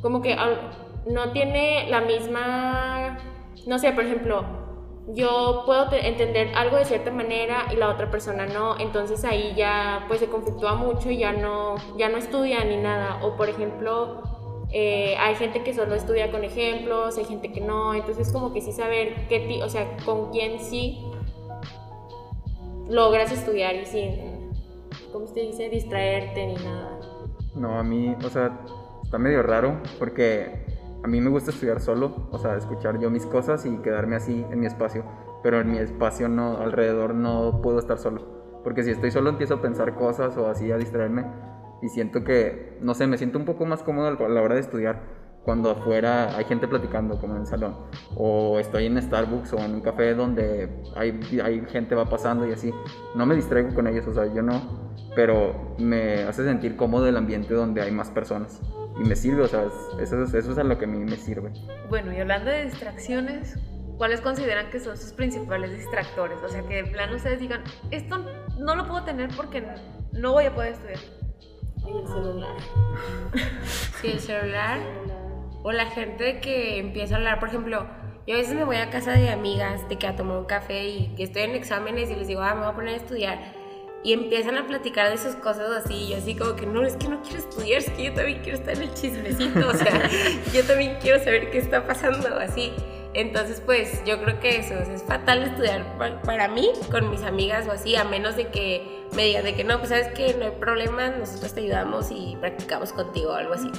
como 0.00 0.22
que 0.22 0.34
no 1.06 1.32
tiene 1.32 1.90
la 1.90 2.00
misma, 2.00 3.18
no 3.66 3.78
sé, 3.78 3.92
por 3.92 4.04
ejemplo, 4.04 4.44
yo 5.08 5.64
puedo 5.66 5.92
entender 5.92 6.54
algo 6.54 6.78
de 6.78 6.86
cierta 6.86 7.10
manera 7.10 7.66
y 7.70 7.76
la 7.76 7.90
otra 7.90 8.10
persona 8.10 8.46
no, 8.46 8.78
entonces 8.78 9.26
ahí 9.26 9.52
ya 9.58 10.06
pues 10.08 10.20
se 10.20 10.30
conflictúa 10.30 10.74
mucho 10.74 11.10
y 11.10 11.18
ya 11.18 11.32
no, 11.32 11.74
ya 11.98 12.08
no 12.08 12.16
estudia 12.16 12.64
ni 12.64 12.78
nada. 12.78 13.22
O 13.22 13.36
por 13.36 13.50
ejemplo, 13.50 14.22
eh, 14.72 15.16
hay 15.18 15.34
gente 15.34 15.62
que 15.62 15.74
solo 15.74 15.94
estudia 15.94 16.30
con 16.30 16.44
ejemplos, 16.44 17.18
hay 17.18 17.26
gente 17.26 17.52
que 17.52 17.60
no, 17.60 17.92
entonces 17.92 18.32
como 18.32 18.54
que 18.54 18.62
sí 18.62 18.72
saber 18.72 19.28
qué, 19.28 19.60
o 19.62 19.68
sea, 19.68 19.98
con 20.06 20.30
quién 20.30 20.60
sí 20.60 20.98
logras 22.88 23.32
estudiar 23.32 23.74
y 23.74 23.84
sin 23.84 24.27
¿cómo 25.12 25.26
se 25.26 25.40
dice? 25.40 25.68
Distraerte 25.68 26.46
ni 26.46 26.54
nada. 26.54 27.00
No, 27.54 27.78
a 27.78 27.82
mí, 27.82 28.14
o 28.24 28.28
sea, 28.28 28.60
está 29.02 29.18
medio 29.18 29.42
raro 29.42 29.80
porque 29.98 30.66
a 31.02 31.08
mí 31.08 31.20
me 31.20 31.30
gusta 31.30 31.50
estudiar 31.50 31.80
solo, 31.80 32.28
o 32.30 32.38
sea, 32.38 32.56
escuchar 32.56 32.98
yo 32.98 33.10
mis 33.10 33.26
cosas 33.26 33.64
y 33.66 33.76
quedarme 33.78 34.16
así 34.16 34.44
en 34.50 34.60
mi 34.60 34.66
espacio, 34.66 35.04
pero 35.42 35.60
en 35.60 35.70
mi 35.70 35.78
espacio 35.78 36.28
no, 36.28 36.58
alrededor 36.58 37.14
no 37.14 37.60
puedo 37.62 37.78
estar 37.78 37.98
solo, 37.98 38.60
porque 38.64 38.82
si 38.82 38.90
estoy 38.90 39.10
solo 39.10 39.30
empiezo 39.30 39.54
a 39.54 39.62
pensar 39.62 39.94
cosas 39.94 40.36
o 40.36 40.48
así 40.48 40.70
a 40.70 40.76
distraerme 40.76 41.24
y 41.80 41.88
siento 41.88 42.24
que, 42.24 42.76
no 42.80 42.94
sé, 42.94 43.06
me 43.06 43.16
siento 43.16 43.38
un 43.38 43.44
poco 43.44 43.64
más 43.64 43.82
cómodo 43.82 44.08
a 44.08 44.28
la 44.28 44.42
hora 44.42 44.54
de 44.54 44.60
estudiar 44.60 45.00
cuando 45.44 45.70
afuera 45.70 46.36
hay 46.36 46.44
gente 46.44 46.68
platicando 46.68 47.18
como 47.18 47.34
en 47.34 47.42
el 47.42 47.46
salón 47.46 47.74
o 48.16 48.58
estoy 48.58 48.86
en 48.86 49.00
Starbucks 49.00 49.54
o 49.54 49.58
en 49.58 49.76
un 49.76 49.80
café 49.80 50.14
donde 50.14 50.68
hay, 50.94 51.18
hay 51.42 51.64
gente 51.70 51.94
va 51.94 52.04
pasando 52.04 52.46
y 52.46 52.52
así 52.52 52.74
no 53.14 53.24
me 53.24 53.34
distraigo 53.34 53.72
con 53.74 53.86
ellos 53.86 54.06
o 54.08 54.12
sea 54.12 54.26
yo 54.26 54.42
no 54.42 54.87
pero 55.14 55.74
me 55.78 56.22
hace 56.24 56.44
sentir 56.44 56.76
cómodo 56.76 57.08
el 57.08 57.16
ambiente 57.16 57.54
donde 57.54 57.82
hay 57.82 57.90
más 57.90 58.10
personas 58.10 58.60
y 59.00 59.04
me 59.08 59.16
sirve, 59.16 59.42
o 59.42 59.48
sea, 59.48 59.64
es- 59.64 60.00
eso, 60.02 60.22
es- 60.22 60.34
eso 60.34 60.52
es 60.52 60.58
a 60.58 60.64
lo 60.64 60.76
que 60.78 60.84
a 60.84 60.88
mí 60.88 60.98
me 60.98 61.16
sirve. 61.16 61.50
Bueno, 61.88 62.12
y 62.12 62.18
hablando 62.20 62.50
de 62.50 62.64
distracciones, 62.64 63.56
¿cuáles 63.96 64.20
consideran 64.20 64.70
que 64.70 64.80
son 64.80 64.96
sus 64.96 65.12
principales 65.12 65.70
distractores? 65.76 66.38
O 66.44 66.48
sea, 66.48 66.62
que 66.62 66.82
de 66.82 66.84
plano 66.90 67.16
ustedes 67.16 67.40
digan, 67.40 67.62
esto 67.90 68.24
no 68.58 68.74
lo 68.76 68.86
puedo 68.88 69.04
tener 69.04 69.30
porque 69.36 69.64
no 70.12 70.32
voy 70.32 70.44
a 70.46 70.54
poder 70.54 70.72
estudiar. 70.74 70.98
El 71.86 72.06
celular. 72.06 72.56
Sí, 74.00 74.08
el 74.12 74.20
celular. 74.20 74.78
O 75.62 75.72
la 75.72 75.86
gente 75.86 76.40
que 76.40 76.78
empieza 76.78 77.14
a 77.14 77.18
hablar, 77.18 77.40
por 77.40 77.48
ejemplo, 77.48 77.86
yo 78.26 78.34
a 78.34 78.38
veces 78.38 78.54
me 78.54 78.62
voy 78.64 78.76
a 78.76 78.90
casa 78.90 79.12
de 79.12 79.30
amigas 79.30 79.88
de 79.88 79.96
que 79.96 80.06
a 80.06 80.14
tomar 80.14 80.38
un 80.38 80.44
café 80.44 80.86
y 80.88 81.14
que 81.16 81.24
estoy 81.24 81.42
en 81.42 81.54
exámenes 81.56 82.10
y 82.10 82.14
les 82.14 82.28
digo, 82.28 82.42
ah, 82.42 82.54
me 82.54 82.60
voy 82.60 82.70
a 82.70 82.74
poner 82.74 82.94
a 82.94 82.96
estudiar. 82.98 83.38
Y 84.04 84.12
empiezan 84.12 84.56
a 84.56 84.66
platicar 84.66 85.10
de 85.10 85.18
sus 85.18 85.34
cosas 85.36 85.84
así, 85.84 85.94
y 85.94 86.08
yo 86.10 86.18
así 86.18 86.34
como 86.36 86.54
que 86.54 86.66
no, 86.66 86.84
es 86.84 86.96
que 86.96 87.08
no 87.08 87.20
quiero 87.22 87.38
estudiar, 87.38 87.78
es 87.80 87.90
que 87.90 88.04
yo 88.04 88.14
también 88.14 88.40
quiero 88.42 88.58
estar 88.58 88.74
en 88.76 88.82
el 88.82 88.94
chismecito, 88.94 89.68
o 89.68 89.74
sea, 89.74 90.08
yo 90.52 90.62
también 90.64 90.96
quiero 91.00 91.18
saber 91.18 91.50
qué 91.50 91.58
está 91.58 91.86
pasando, 91.86 92.28
así. 92.38 92.72
Entonces, 93.14 93.60
pues 93.64 94.04
yo 94.04 94.22
creo 94.22 94.38
que 94.38 94.58
eso, 94.60 94.74
o 94.80 94.84
sea, 94.84 94.94
es 94.94 95.02
fatal 95.02 95.42
estudiar 95.42 95.98
pa- 95.98 96.20
para 96.22 96.46
mí 96.46 96.70
con 96.90 97.10
mis 97.10 97.22
amigas 97.22 97.66
o 97.66 97.72
así, 97.72 97.96
a 97.96 98.04
menos 98.04 98.36
de 98.36 98.48
que 98.48 99.04
me 99.16 99.24
digan 99.24 99.42
de 99.44 99.54
que 99.54 99.64
no, 99.64 99.78
pues 99.78 99.88
sabes 99.88 100.08
que 100.08 100.34
no 100.34 100.44
hay 100.44 100.52
problema, 100.52 101.08
nosotros 101.08 101.52
te 101.54 101.60
ayudamos 101.62 102.10
y 102.12 102.36
practicamos 102.40 102.92
contigo 102.92 103.30
o 103.32 103.34
algo 103.34 103.54
así. 103.54 103.70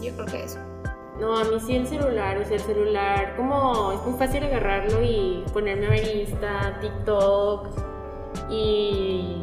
Yo 0.00 0.14
creo 0.14 0.26
que 0.26 0.44
eso. 0.44 0.58
No, 1.20 1.36
a 1.36 1.44
mí 1.44 1.58
sí 1.60 1.74
el 1.76 1.86
celular, 1.86 2.38
o 2.38 2.44
sea, 2.44 2.56
el 2.56 2.62
celular 2.62 3.34
como 3.36 3.92
es 3.92 4.00
muy 4.02 4.18
fácil 4.18 4.44
agarrarlo 4.44 5.02
y 5.02 5.44
ponerme 5.52 5.86
a 5.86 5.90
ver 5.90 6.16
Insta, 6.16 6.78
TikTok 6.80 7.68
y 8.50 9.42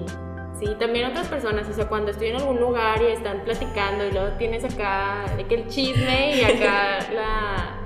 sí, 0.60 0.76
también 0.80 1.06
otras 1.06 1.28
personas, 1.28 1.68
o 1.70 1.74
sea, 1.74 1.88
cuando 1.88 2.12
estoy 2.12 2.28
en 2.28 2.38
algún 2.38 2.60
lugar 2.60 3.02
y 3.02 3.08
están 3.12 3.42
platicando 3.44 4.06
y 4.06 4.12
luego 4.12 4.30
tienes 4.38 4.64
acá 4.64 5.26
que 5.48 5.56
el 5.56 5.68
chisme 5.68 6.38
y 6.38 6.44
acá 6.44 7.00
la 7.14 7.80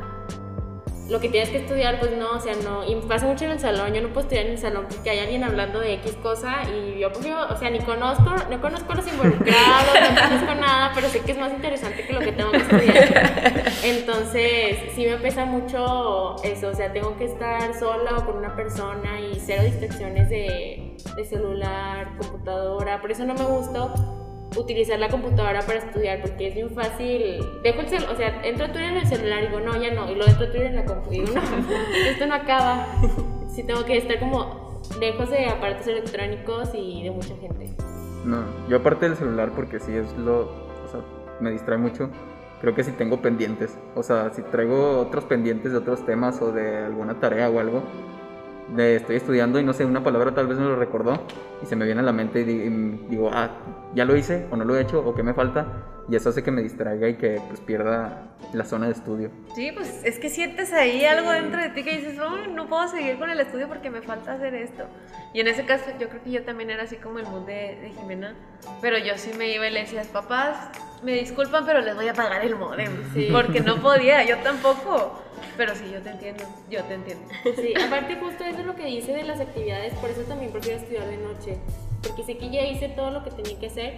lo 1.10 1.22
que 1.22 1.30
tienes 1.30 1.50
que 1.50 1.58
estudiar, 1.58 2.00
pues 2.00 2.12
no, 2.18 2.32
o 2.32 2.40
sea, 2.40 2.54
no, 2.64 2.86
y 2.86 2.96
pasa 3.08 3.26
mucho 3.26 3.46
en 3.46 3.52
el 3.52 3.60
salón, 3.60 3.94
yo 3.94 4.02
no 4.02 4.10
puedo 4.10 4.22
estudiar 4.22 4.46
en 4.46 4.54
el 4.54 4.58
salón 4.58 4.88
porque 4.90 5.10
hay 5.10 5.20
alguien 5.20 5.44
hablando 5.44 5.80
de 5.80 5.94
X 5.96 6.18
cosa 6.22 6.64
y 6.70 7.00
yo 7.00 7.12
prefiero, 7.12 7.48
o 7.48 7.58
sea, 7.58 7.70
ni 7.70 7.80
conozco, 7.80 8.36
no 8.50 8.62
conozco 8.62 8.92
a 8.92 8.96
los 8.96 9.08
involucrados, 9.08 9.94
no 9.94 10.22
conozco 10.22 10.56
nada, 10.56 10.92
pero 10.94 11.08
sé 11.08 11.22
que 11.22 11.32
es 11.32 11.38
más 11.38 11.54
interesante 11.54 12.06
que 12.06 12.14
lo 12.14 12.20
que 12.20 12.32
tengo 12.34 12.52
que 12.52 12.58
estudiar. 12.58 13.27
Entonces, 13.84 14.78
sí 14.96 15.06
me 15.06 15.18
pesa 15.18 15.46
mucho 15.46 16.36
eso, 16.44 16.70
o 16.70 16.74
sea, 16.74 16.92
tengo 16.94 17.18
que 17.18 17.26
estar 17.26 17.74
sola 17.78 18.18
o 18.18 18.26
con 18.26 18.38
una 18.38 18.56
persona 18.56 19.20
y 19.20 19.40
cero 19.40 19.64
distracciones 19.64 20.30
de, 20.30 20.96
de 21.16 21.26
celular, 21.26 22.18
computadora, 22.18 23.02
por 23.02 23.12
eso 23.12 23.26
no 23.26 23.34
me 23.34 23.44
gusta 23.44 23.94
utilizar 24.56 25.00
la 25.00 25.10
computadora 25.10 25.62
para 25.62 25.80
estudiar 25.80 26.22
porque 26.22 26.48
es 26.48 26.56
muy 26.56 26.70
fácil. 26.74 27.46
Dejo 27.64 27.82
el 27.82 27.88
celular, 27.88 28.14
o 28.14 28.18
sea, 28.18 28.42
entro 28.44 28.66
a 28.66 28.72
Twitter 28.72 28.90
en 28.90 28.98
el 28.98 29.08
celular 29.08 29.44
y 29.44 29.48
digo, 29.48 29.60
no, 29.60 29.82
ya 29.82 29.94
no, 29.94 30.10
y 30.10 30.16
lo 30.16 30.26
entro 30.26 30.46
a 30.46 30.50
Twitter 30.50 30.68
en 30.68 30.76
la 30.78 30.86
compu 30.86 31.14
y 31.14 31.22
digo, 31.22 31.34
no, 31.34 31.42
esto 32.10 32.26
no 32.26 32.36
acaba. 32.36 32.88
Sí 33.50 33.64
tengo 33.64 33.86
que 33.86 33.98
estar 33.98 34.20
como 34.20 34.82
lejos 35.00 35.30
de 35.30 35.48
aparatos 35.48 35.88
electrónicos 35.88 36.70
y 36.74 37.04
de 37.04 37.12
mucha 37.12 37.36
gente. 37.38 37.70
No, 38.26 38.44
yo 38.68 38.78
aparte 38.78 39.08
del 39.08 39.18
celular, 39.18 39.52
porque 39.56 39.80
sí 39.80 39.96
es 39.96 40.12
lo. 40.18 40.42
O 40.42 40.88
sea, 40.92 41.02
me 41.40 41.52
distrae 41.52 41.78
mucho. 41.78 42.10
Creo 42.62 42.74
que 42.74 42.84
si 42.84 42.92
tengo 42.92 43.22
pendientes. 43.22 43.78
O 43.96 44.04
sea, 44.04 44.32
si 44.34 44.42
traigo 44.42 45.00
otros 45.00 45.26
pendientes 45.26 45.72
de 45.72 45.78
otros 45.78 46.06
temas 46.06 46.42
o 46.42 46.52
de 46.52 46.86
alguna 46.86 47.20
tarea 47.20 47.50
o 47.50 47.60
algo. 47.60 47.84
De 48.76 48.98
estoy 48.98 49.16
estudiando 49.16 49.60
y 49.60 49.64
no 49.64 49.72
sé, 49.74 49.86
una 49.86 50.04
palabra 50.04 50.34
tal 50.36 50.48
vez 50.48 50.58
me 50.58 50.66
lo 50.66 50.76
recordó 50.76 51.22
y 51.64 51.66
se 51.66 51.76
me 51.78 51.86
viene 51.86 52.02
a 52.02 52.04
la 52.04 52.12
mente 52.12 52.42
y 52.42 52.44
di- 52.44 52.64
y 52.64 52.70
digo, 53.10 53.30
ah, 53.34 53.50
ya 53.96 54.04
lo 54.04 54.16
hice 54.18 54.46
o 54.52 54.58
no 54.58 54.66
lo 54.66 54.76
he 54.76 54.82
hecho 54.82 55.00
o 55.00 55.16
qué 55.16 55.24
me 55.24 55.34
falta. 55.34 55.66
Y 56.10 56.16
eso 56.16 56.30
hace 56.30 56.42
que 56.44 56.52
me 56.52 56.62
distraiga 56.62 57.08
y 57.10 57.16
que 57.16 57.42
pues 57.48 57.60
pierda 57.62 58.24
la 58.54 58.64
zona 58.66 58.86
de 58.88 58.94
estudio. 58.94 59.30
Sí, 59.56 59.72
pues 59.74 60.02
es 60.06 60.20
que 60.20 60.30
sientes 60.30 60.72
ahí 60.74 61.04
algo 61.06 61.32
dentro 61.32 61.62
de 61.62 61.70
ti 61.70 61.84
que 61.84 61.98
dices, 61.98 62.18
"Ay, 62.20 62.52
no 62.54 62.68
puedo 62.68 62.88
seguir 62.88 63.18
con 63.20 63.30
el 63.30 63.40
estudio 63.40 63.68
porque 63.68 63.90
me 63.90 64.02
falta 64.02 64.34
hacer 64.34 64.54
esto. 64.56 64.84
Y 65.34 65.40
en 65.42 65.48
ese 65.48 65.66
caso 65.66 65.86
yo 66.00 66.08
creo 66.10 66.24
que 66.24 66.32
yo 66.32 66.44
también 66.44 66.70
era 66.70 66.84
así 66.84 66.96
como 66.98 67.20
el 67.20 67.26
mood 67.26 67.46
de, 67.46 67.78
de 67.82 67.92
Jimena, 67.98 68.36
pero 68.82 68.98
yo 68.98 69.18
sí 69.18 69.32
me 69.38 69.54
iba 69.54 69.68
y 69.68 69.72
le 69.72 69.82
decía, 69.82 70.04
papás, 70.14 70.70
me 71.04 71.14
disculpan, 71.14 71.66
pero 71.66 71.82
les 71.82 71.96
voy 71.96 72.08
a 72.08 72.14
pagar 72.14 72.44
el 72.44 72.56
modem. 72.56 72.92
Sí. 73.14 73.28
Porque 73.32 73.60
no 73.62 73.78
podía, 73.82 74.24
yo 74.26 74.38
tampoco. 74.40 75.22
Pero 75.56 75.76
sí, 75.76 75.90
yo 75.92 76.02
te 76.02 76.10
entiendo, 76.10 76.44
yo 76.70 76.84
te 76.84 76.94
entiendo. 76.94 77.28
Sí, 77.56 77.74
aparte 77.80 78.16
justo 78.16 78.44
eso 78.44 78.60
es 78.60 78.66
lo 78.66 78.76
que 78.76 78.86
dice 78.86 79.14
de 79.14 79.24
las 79.24 79.40
actividades, 79.40 79.94
por 79.96 80.10
eso 80.10 80.22
también 80.22 80.52
prefiero 80.52 80.80
estudiar 80.80 81.08
de 81.08 81.18
noche, 81.18 81.58
porque 82.04 82.24
sé 82.24 82.38
que 82.38 82.50
ya 82.50 82.64
hice 82.64 82.90
todo 82.90 83.12
lo 83.12 83.24
que 83.24 83.32
tenía 83.32 83.60
que 83.60 83.68
hacer 83.68 83.94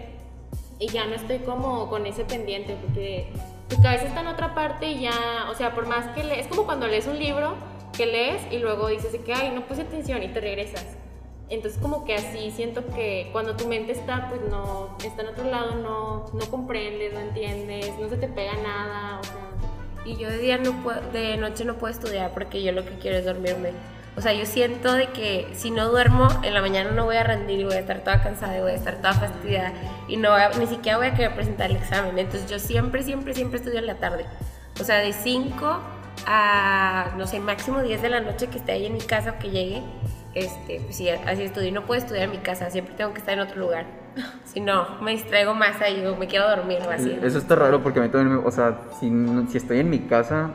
y 0.79 0.87
ya 0.87 1.05
no 1.05 1.15
estoy 1.15 1.39
como 1.39 1.89
con 1.89 2.05
ese 2.05 2.23
pendiente, 2.23 2.75
porque 2.81 3.31
tu 3.67 3.81
cabeza 3.81 4.05
está 4.05 4.21
en 4.21 4.27
otra 4.27 4.55
parte 4.55 4.87
y 4.91 5.01
ya, 5.01 5.47
o 5.49 5.55
sea, 5.55 5.75
por 5.75 5.87
más 5.87 6.07
que 6.15 6.23
lees, 6.23 6.45
es 6.45 6.47
como 6.47 6.65
cuando 6.65 6.87
lees 6.87 7.07
un 7.07 7.19
libro 7.19 7.55
que 7.95 8.05
lees 8.05 8.41
y 8.51 8.59
luego 8.59 8.87
dices 8.87 9.13
que, 9.25 9.33
ay, 9.33 9.51
no 9.53 9.67
puse 9.67 9.81
atención 9.81 10.23
y 10.23 10.29
te 10.29 10.39
regresas. 10.39 10.85
Entonces 11.49 11.81
como 11.81 12.05
que 12.05 12.15
así 12.15 12.51
siento 12.51 12.85
que 12.95 13.29
cuando 13.31 13.55
tu 13.55 13.67
mente 13.67 13.91
está, 13.91 14.29
pues 14.29 14.41
no, 14.49 14.95
está 15.03 15.23
en 15.23 15.29
otro 15.29 15.45
lado, 15.45 15.75
no, 15.75 16.27
no 16.31 16.51
comprendes, 16.51 17.13
no 17.13 17.19
entiendes, 17.19 17.91
no 17.99 18.07
se 18.07 18.17
te 18.17 18.27
pega 18.27 18.53
nada, 18.55 19.19
o 19.19 19.23
sea... 19.23 19.48
Y 20.09 20.17
yo 20.17 20.27
de 20.27 20.39
día 20.39 20.57
no 20.57 20.73
puedo, 20.81 20.99
de 21.11 21.37
noche 21.37 21.65
no 21.65 21.75
puedo 21.75 21.93
estudiar 21.93 22.31
porque 22.33 22.63
yo 22.63 22.71
lo 22.71 22.83
que 22.83 22.97
quiero 22.97 23.17
es 23.17 23.25
dormirme. 23.25 23.73
O 24.17 24.21
sea, 24.21 24.33
yo 24.33 24.47
siento 24.47 24.93
de 24.93 25.09
que 25.09 25.47
si 25.53 25.69
no 25.69 25.87
duermo, 25.87 26.27
en 26.41 26.55
la 26.55 26.61
mañana 26.61 26.89
no 26.89 27.05
voy 27.05 27.15
a 27.15 27.23
rendir 27.23 27.59
y 27.59 27.63
voy 27.63 27.75
a 27.75 27.79
estar 27.79 28.03
toda 28.03 28.23
cansada 28.23 28.57
y 28.57 28.61
voy 28.61 28.71
a 28.71 28.75
estar 28.75 28.95
toda 28.95 29.13
fastidiada 29.13 29.71
y 30.07 30.17
no 30.17 30.31
voy 30.31 30.41
ni 30.59 30.65
siquiera 30.65 30.97
voy 30.97 31.07
a 31.07 31.13
querer 31.13 31.35
presentar 31.35 31.69
el 31.69 31.77
examen. 31.77 32.17
Entonces 32.17 32.49
yo 32.49 32.57
siempre, 32.57 33.03
siempre, 33.03 33.35
siempre 33.35 33.59
estudio 33.59 33.77
en 33.77 33.85
la 33.85 33.99
tarde. 33.99 34.25
O 34.81 34.83
sea, 34.83 34.97
de 34.97 35.13
5 35.13 35.79
a, 36.25 37.11
no 37.15 37.27
sé, 37.27 37.39
máximo 37.39 37.83
10 37.83 38.01
de 38.01 38.09
la 38.09 38.19
noche 38.19 38.47
que 38.47 38.57
esté 38.57 38.71
ahí 38.71 38.87
en 38.87 38.93
mi 38.93 39.01
casa 39.01 39.35
o 39.37 39.39
que 39.39 39.51
llegue. 39.51 39.83
Este, 40.33 40.79
pues 40.81 40.95
sí, 40.95 41.07
así 41.07 41.43
estudio. 41.43 41.71
No 41.71 41.85
puedo 41.85 42.01
estudiar 42.01 42.23
en 42.23 42.31
mi 42.31 42.39
casa, 42.39 42.71
siempre 42.71 42.95
tengo 42.95 43.13
que 43.13 43.19
estar 43.19 43.35
en 43.35 43.41
otro 43.41 43.57
lugar. 43.59 43.85
Si 44.43 44.59
no, 44.59 44.99
me 45.01 45.11
distraigo 45.11 45.53
más 45.53 45.79
ahí 45.81 46.05
o 46.05 46.15
me 46.15 46.27
quiero 46.27 46.49
dormir 46.49 46.79
o 46.87 46.91
así. 46.91 47.17
Eso 47.21 47.37
está 47.37 47.55
raro 47.55 47.81
porque 47.83 47.99
a 47.99 48.03
mí 48.03 48.09
también, 48.09 48.37
me- 48.37 48.47
o 48.47 48.51
sea, 48.51 48.79
si, 48.99 49.11
si 49.49 49.57
estoy 49.57 49.79
en 49.79 49.89
mi 49.89 49.99
casa, 49.99 50.51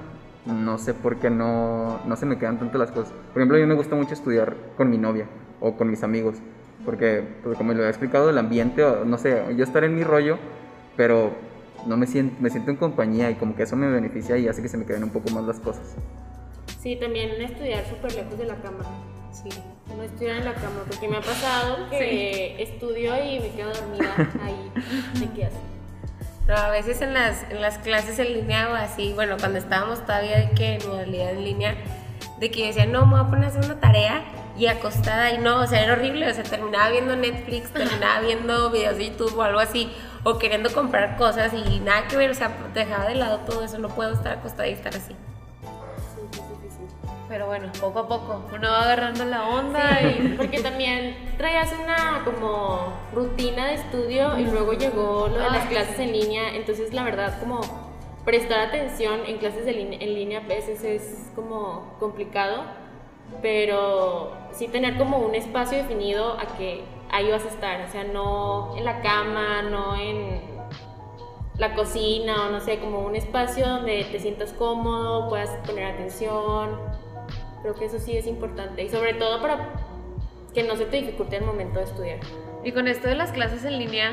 no 0.47 0.78
sé 0.78 0.94
por 0.94 1.16
qué 1.18 1.30
no, 1.30 2.00
no 2.04 2.16
se 2.16 2.26
me 2.26 2.38
quedan 2.38 2.59
tanto 2.59 2.76
las 2.78 2.90
cosas. 2.90 3.12
Por 3.33 3.38
ejemplo, 3.40 3.56
a 3.56 3.61
mí 3.61 3.66
me 3.66 3.75
gusta 3.75 3.94
mucho 3.94 4.14
estudiar 4.14 4.56
con 4.76 4.90
mi 4.90 4.99
novia 4.99 5.26
o 5.61 5.76
con 5.76 5.88
mis 5.90 6.02
amigos, 6.02 6.37
porque, 6.85 7.25
pues, 7.42 7.56
como 7.56 7.73
lo 7.73 7.85
he 7.85 7.88
explicado, 7.88 8.28
el 8.30 8.37
ambiente, 8.38 8.83
o 8.83 9.04
no 9.04 9.16
sé, 9.16 9.42
yo 9.56 9.64
estar 9.64 9.85
en 9.85 9.94
mi 9.94 10.04
rollo, 10.04 10.38
pero 10.97 11.33
no 11.87 11.97
me 11.97 12.06
siento, 12.06 12.37
me 12.40 12.50
siento 12.50 12.71
en 12.73 12.76
compañía 12.76 13.30
y 13.30 13.35
como 13.37 13.54
que 13.56 13.62
eso 13.62 13.76
me 13.76 13.88
beneficia 13.90 14.37
y 14.37 14.49
hace 14.49 14.61
que 14.61 14.68
se 14.68 14.76
me 14.76 14.85
queden 14.85 15.04
un 15.04 15.11
poco 15.11 15.30
más 15.30 15.44
las 15.44 15.61
cosas. 15.61 15.94
Sí, 16.78 16.97
también 17.00 17.30
estudiar 17.40 17.85
súper 17.87 18.14
lejos 18.14 18.37
de 18.38 18.44
la 18.47 18.56
cama. 18.56 18.85
Sí. 19.35 19.50
No 19.95 20.03
estudiar 20.03 20.37
en 20.37 20.45
la 20.45 20.55
cama, 20.55 20.85
porque 20.88 21.09
me 21.09 21.17
ha 21.17 21.21
pasado 21.21 21.91
que 21.91 22.62
estudio 22.62 23.14
y 23.23 23.41
me 23.41 23.50
quedo 23.50 23.73
dormida 23.73 24.14
ahí. 24.43 24.73
¿De 25.21 25.29
qué 25.35 25.47
haces? 25.47 25.59
No, 26.47 26.55
a 26.55 26.71
veces 26.71 27.00
en 27.00 27.14
las, 27.14 27.43
en 27.50 27.61
las 27.61 27.79
clases 27.79 28.19
en 28.19 28.33
línea 28.33 28.71
o 28.71 28.75
así, 28.75 29.12
bueno, 29.14 29.37
cuando 29.38 29.59
estábamos 29.59 30.05
todavía 30.05 30.38
de 30.38 30.50
que 30.50 30.75
en 30.75 30.88
modalidad 30.88 31.31
en 31.31 31.45
línea, 31.45 31.75
de 32.38 32.50
que 32.50 32.61
yo 32.61 32.67
decía, 32.67 32.87
no, 32.87 33.07
me 33.07 33.17
voy 33.17 33.26
a 33.26 33.31
poner 33.31 33.45
a 33.47 33.49
hacer 33.49 33.64
una 33.64 33.81
tarea 33.81 34.23
y 34.57 34.67
acostada 34.67 35.33
y 35.33 35.38
no, 35.38 35.62
o 35.62 35.67
sea, 35.67 35.83
era 35.83 35.95
horrible, 35.95 36.31
o 36.31 36.35
sea, 36.35 36.45
terminaba 36.45 36.91
viendo 36.91 37.17
Netflix, 37.17 37.71
terminaba 37.73 38.21
viendo 38.21 38.71
videos 38.71 38.97
de 38.99 39.11
YouTube 39.11 39.37
o 39.37 39.43
algo 39.43 39.59
así, 39.59 39.91
o 40.23 40.38
queriendo 40.38 40.73
comprar 40.73 41.17
cosas 41.17 41.53
y 41.55 41.81
nada 41.81 42.07
que 42.09 42.17
ver, 42.17 42.31
o 42.31 42.35
sea, 42.35 42.50
dejaba 42.75 43.07
de 43.07 43.14
lado 43.14 43.38
todo 43.38 43.64
eso, 43.64 43.79
no 43.79 43.88
puedo 43.88 44.12
estar 44.12 44.38
acostada 44.38 44.69
y 44.69 44.73
estar 44.73 44.95
así. 44.95 45.17
Pero 47.35 47.47
bueno, 47.47 47.67
poco 47.81 47.99
a 47.99 48.07
poco, 48.07 48.45
uno 48.55 48.69
va 48.69 48.83
agarrando 48.83 49.25
la 49.25 49.49
onda 49.49 50.00
y... 50.03 50.23
Sí, 50.23 50.35
porque 50.37 50.61
también 50.61 51.17
traías 51.37 51.75
una 51.83 52.23
como 52.25 52.93
rutina 53.12 53.67
de 53.67 53.75
estudio 53.75 54.38
y 54.38 54.45
luego 54.45 54.73
llegó 54.75 55.26
lo 55.26 55.41
de 55.41 55.50
las 55.50 55.64
Ay, 55.64 55.69
clases 55.69 55.99
en 55.99 56.12
línea, 56.12 56.55
entonces 56.55 56.95
la 56.95 57.03
verdad 57.03 57.41
como 57.41 57.61
prestar 58.25 58.69
atención 58.69 59.23
en 59.26 59.38
clases 59.38 59.67
en 59.67 60.14
línea 60.14 60.43
a 60.43 60.47
veces 60.47 60.85
es 60.85 61.33
como 61.35 61.97
complicado, 61.99 62.67
pero 63.43 64.31
sí 64.53 64.69
tener 64.69 64.97
como 64.97 65.19
un 65.19 65.35
espacio 65.35 65.79
definido 65.79 66.38
a 66.38 66.57
que 66.57 66.85
ahí 67.11 67.33
vas 67.33 67.45
a 67.45 67.49
estar, 67.49 67.81
o 67.81 67.91
sea, 67.91 68.05
no 68.05 68.76
en 68.76 68.85
la 68.85 69.03
cama, 69.03 69.61
no 69.62 69.97
en 69.97 70.41
la 71.59 71.75
cocina 71.75 72.47
o 72.47 72.50
no 72.50 72.61
sé, 72.61 72.79
como 72.79 73.00
un 73.00 73.17
espacio 73.17 73.67
donde 73.67 74.05
te 74.05 74.21
sientas 74.21 74.53
cómodo, 74.53 75.29
puedas 75.29 75.50
poner 75.67 75.95
atención. 75.95 76.79
Creo 77.64 77.75
que 77.75 77.87
eso 77.87 77.99
sí 77.99 78.14
es 78.14 78.26
importante 78.26 78.83
y 78.83 78.90
sobre 78.90 79.14
todo 79.14 79.40
para 79.40 79.71
que 80.52 80.64
no 80.64 80.76
se 80.76 80.85
te 80.85 80.99
dificulte 80.99 81.38
el 81.38 81.44
momento 81.47 81.78
de 81.78 81.87
estudiar. 81.87 82.18
Y 82.62 82.73
con 82.73 82.88
esto 82.88 83.09
de 83.09 83.14
las 83.14 83.33
clases 83.33 83.64
en 83.64 83.78
línea, 83.78 84.12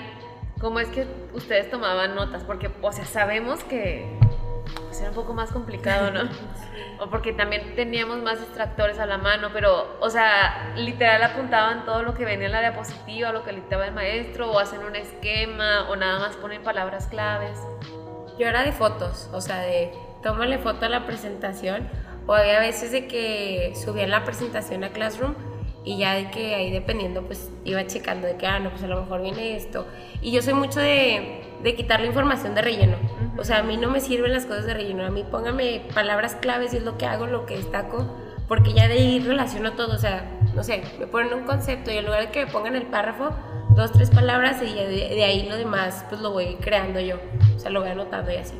¿cómo 0.61 0.79
es 0.79 0.87
que 0.87 1.05
ustedes 1.33 1.69
tomaban 1.69 2.15
notas? 2.15 2.45
Porque, 2.45 2.71
o 2.81 2.91
sea, 2.93 3.03
sabemos 3.03 3.61
que 3.65 4.17
pues, 4.85 5.01
era 5.01 5.09
un 5.09 5.15
poco 5.15 5.33
más 5.33 5.51
complicado, 5.51 6.11
¿no? 6.11 6.29
O 7.01 7.09
porque 7.09 7.33
también 7.33 7.75
teníamos 7.75 8.21
más 8.21 8.39
distractores 8.39 8.99
a 8.99 9.05
la 9.05 9.17
mano, 9.17 9.49
pero, 9.51 9.97
o 9.99 10.09
sea, 10.09 10.71
literal 10.77 11.21
apuntaban 11.21 11.83
todo 11.83 12.03
lo 12.03 12.13
que 12.13 12.23
venía 12.23 12.45
en 12.45 12.53
la 12.53 12.61
diapositiva, 12.61 13.33
lo 13.33 13.43
que 13.43 13.51
dictaba 13.51 13.85
el 13.85 13.93
maestro, 13.93 14.49
o 14.49 14.59
hacen 14.59 14.81
un 14.83 14.95
esquema, 14.95 15.89
o 15.89 15.97
nada 15.97 16.19
más 16.19 16.37
ponen 16.37 16.63
palabras 16.63 17.07
claves. 17.07 17.59
yo 18.39 18.47
era 18.47 18.63
de 18.63 18.71
fotos, 18.71 19.29
o 19.33 19.41
sea, 19.41 19.57
de 19.57 19.91
tómale 20.23 20.57
foto 20.59 20.85
a 20.85 20.89
la 20.89 21.05
presentación, 21.05 21.89
o 22.31 22.33
había 22.33 22.61
veces 22.61 22.93
de 22.93 23.07
que 23.07 23.73
subían 23.75 24.09
la 24.09 24.23
presentación 24.23 24.85
a 24.85 24.93
Classroom 24.93 25.33
y 25.83 25.97
ya 25.97 26.13
de 26.13 26.31
que 26.31 26.55
ahí 26.55 26.71
dependiendo 26.71 27.23
pues 27.23 27.51
iba 27.65 27.85
checando 27.87 28.25
de 28.25 28.37
que, 28.37 28.47
ah, 28.47 28.57
no, 28.57 28.69
pues 28.69 28.81
a 28.83 28.87
lo 28.87 29.01
mejor 29.01 29.21
viene 29.21 29.57
esto. 29.57 29.85
Y 30.21 30.31
yo 30.31 30.41
soy 30.41 30.53
mucho 30.53 30.79
de, 30.79 31.41
de 31.61 31.75
quitar 31.75 31.99
la 31.99 32.05
información 32.05 32.55
de 32.55 32.61
relleno. 32.61 32.95
O 33.37 33.43
sea, 33.43 33.57
a 33.57 33.63
mí 33.63 33.75
no 33.75 33.89
me 33.89 33.99
sirven 33.99 34.31
las 34.31 34.45
cosas 34.45 34.65
de 34.65 34.73
relleno, 34.73 35.05
a 35.05 35.09
mí 35.09 35.25
póngame 35.29 35.81
palabras 35.93 36.35
claves 36.35 36.73
y 36.73 36.77
es 36.77 36.83
lo 36.83 36.97
que 36.97 37.05
hago, 37.05 37.27
lo 37.27 37.45
que 37.45 37.57
destaco, 37.57 38.07
porque 38.47 38.71
ya 38.71 38.87
de 38.87 38.93
ahí 38.93 39.19
relaciono 39.19 39.73
todo, 39.73 39.93
o 39.93 39.99
sea, 39.99 40.39
no 40.55 40.63
sé, 40.63 40.83
me 40.99 41.07
ponen 41.07 41.33
un 41.33 41.43
concepto 41.43 41.91
y 41.91 41.97
en 41.97 42.05
lugar 42.05 42.27
de 42.27 42.31
que 42.31 42.45
me 42.45 42.51
pongan 42.53 42.77
el 42.77 42.83
párrafo, 42.83 43.31
dos, 43.75 43.91
tres 43.91 44.09
palabras 44.09 44.61
y 44.61 44.73
de, 44.73 44.87
de 44.87 45.23
ahí 45.25 45.49
lo 45.49 45.57
demás 45.57 46.05
pues 46.07 46.21
lo 46.21 46.31
voy 46.31 46.55
creando 46.61 47.01
yo, 47.01 47.17
o 47.53 47.59
sea, 47.59 47.71
lo 47.71 47.81
voy 47.81 47.89
anotando 47.89 48.31
y 48.31 48.37
así. 48.37 48.53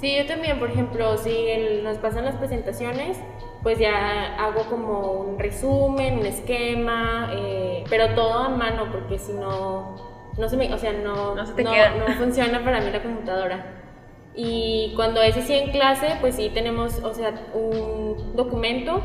Sí, 0.00 0.16
yo 0.16 0.26
también, 0.26 0.58
por 0.58 0.70
ejemplo, 0.70 1.16
si 1.18 1.30
el- 1.30 1.84
nos 1.84 1.98
pasan 1.98 2.24
las 2.24 2.36
presentaciones, 2.36 3.18
pues 3.62 3.78
ya 3.78 4.34
hago 4.42 4.62
como 4.70 5.12
un 5.12 5.38
resumen, 5.38 6.18
un 6.20 6.26
esquema, 6.26 7.30
eh, 7.34 7.84
pero 7.90 8.14
todo 8.14 8.32
a 8.32 8.48
mano, 8.48 8.86
porque 8.90 9.18
si 9.18 9.32
no, 9.34 9.96
no 10.38 10.48
se 10.48 10.56
me, 10.56 10.72
o 10.72 10.78
sea, 10.78 10.92
no, 10.94 11.34
No 11.34 11.44
se 11.44 11.52
te 11.52 11.62
no, 11.64 11.72
queda. 11.72 11.90
no 11.96 12.06
funciona 12.14 12.64
para 12.64 12.80
mí 12.80 12.90
la 12.90 13.02
computadora. 13.02 13.76
Y 14.34 14.92
cuando 14.96 15.20
es 15.20 15.36
así 15.36 15.52
en 15.54 15.70
clase, 15.70 16.16
pues 16.20 16.36
sí 16.36 16.50
tenemos, 16.54 16.98
o 17.02 17.12
sea, 17.12 17.34
un 17.52 18.34
documento 18.36 19.02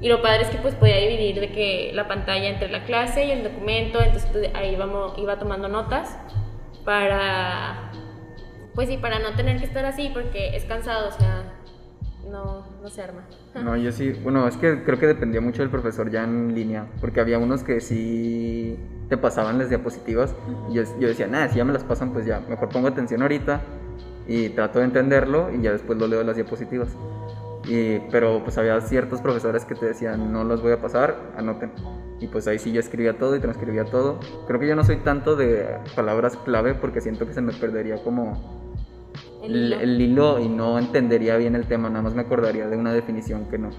y 0.00 0.08
lo 0.08 0.22
padre 0.22 0.42
es 0.42 0.48
que 0.48 0.58
pues 0.58 0.74
podía 0.74 0.96
dividir 0.96 1.40
de 1.40 1.50
que 1.52 1.90
la 1.92 2.08
pantalla 2.08 2.48
entre 2.48 2.70
la 2.70 2.84
clase 2.84 3.26
y 3.26 3.32
el 3.32 3.42
documento, 3.42 4.00
entonces 4.00 4.28
pues, 4.32 4.50
ahí 4.54 4.76
vamos, 4.76 5.12
iba 5.18 5.38
tomando 5.38 5.68
notas 5.68 6.16
para, 6.84 7.90
pues 8.74 8.88
sí, 8.88 8.96
para 8.96 9.18
no 9.18 9.34
tener 9.36 9.58
que 9.58 9.66
estar 9.66 9.84
así 9.84 10.10
porque 10.12 10.56
es 10.56 10.64
cansado, 10.64 11.08
o 11.08 11.12
sea, 11.12 11.42
no, 12.30 12.64
no 12.82 12.88
se 12.88 13.02
arma. 13.02 13.22
No, 13.54 13.76
yo 13.76 13.92
sí, 13.92 14.12
bueno, 14.12 14.46
es 14.48 14.56
que 14.56 14.82
creo 14.82 14.98
que 14.98 15.06
dependía 15.06 15.40
mucho 15.40 15.62
del 15.62 15.70
profesor 15.70 16.10
ya 16.10 16.24
en 16.24 16.54
línea, 16.54 16.86
porque 17.00 17.20
había 17.20 17.38
unos 17.38 17.62
que 17.62 17.80
sí 17.80 18.78
te 19.08 19.16
pasaban 19.16 19.58
las 19.58 19.68
diapositivas 19.68 20.34
y 20.70 20.74
yo, 20.74 20.82
yo 20.98 21.08
decía, 21.08 21.26
nada, 21.26 21.48
si 21.48 21.56
ya 21.56 21.64
me 21.64 21.72
las 21.72 21.84
pasan, 21.84 22.12
pues 22.12 22.24
ya, 22.24 22.40
mejor 22.48 22.70
pongo 22.70 22.88
atención 22.88 23.22
ahorita 23.22 23.60
y 24.26 24.48
trato 24.50 24.78
de 24.78 24.86
entenderlo 24.86 25.52
y 25.52 25.60
ya 25.60 25.72
después 25.72 25.98
lo 25.98 26.06
leo 26.06 26.22
las 26.22 26.36
diapositivas. 26.36 26.96
Y, 27.68 28.00
pero 28.10 28.42
pues 28.42 28.58
había 28.58 28.80
ciertos 28.80 29.20
profesores 29.20 29.64
que 29.64 29.74
te 29.74 29.86
decían, 29.86 30.32
no 30.32 30.44
los 30.44 30.62
voy 30.62 30.72
a 30.72 30.80
pasar, 30.80 31.16
anoten. 31.36 31.70
Y 32.20 32.28
pues 32.28 32.46
ahí 32.46 32.58
sí 32.58 32.72
yo 32.72 32.80
escribía 32.80 33.18
todo 33.18 33.36
y 33.36 33.40
transcribía 33.40 33.84
todo. 33.84 34.18
Creo 34.46 34.58
que 34.58 34.66
yo 34.66 34.76
no 34.76 34.84
soy 34.84 34.96
tanto 34.96 35.36
de 35.36 35.78
palabras 35.94 36.36
clave 36.38 36.74
porque 36.74 37.00
siento 37.00 37.26
que 37.26 37.34
se 37.34 37.40
me 37.40 37.52
perdería 37.52 38.02
como 38.02 38.61
El 39.42 39.56
hilo. 39.56 39.80
el 39.80 40.00
hilo 40.00 40.38
y 40.38 40.48
no 40.48 40.78
entendería 40.78 41.36
bien 41.36 41.56
el 41.56 41.66
tema, 41.66 41.88
nada 41.88 42.02
más 42.02 42.14
me 42.14 42.22
acordaría 42.22 42.68
de 42.68 42.76
una 42.76 42.92
definición 42.92 43.48
que 43.50 43.58
no. 43.58 43.70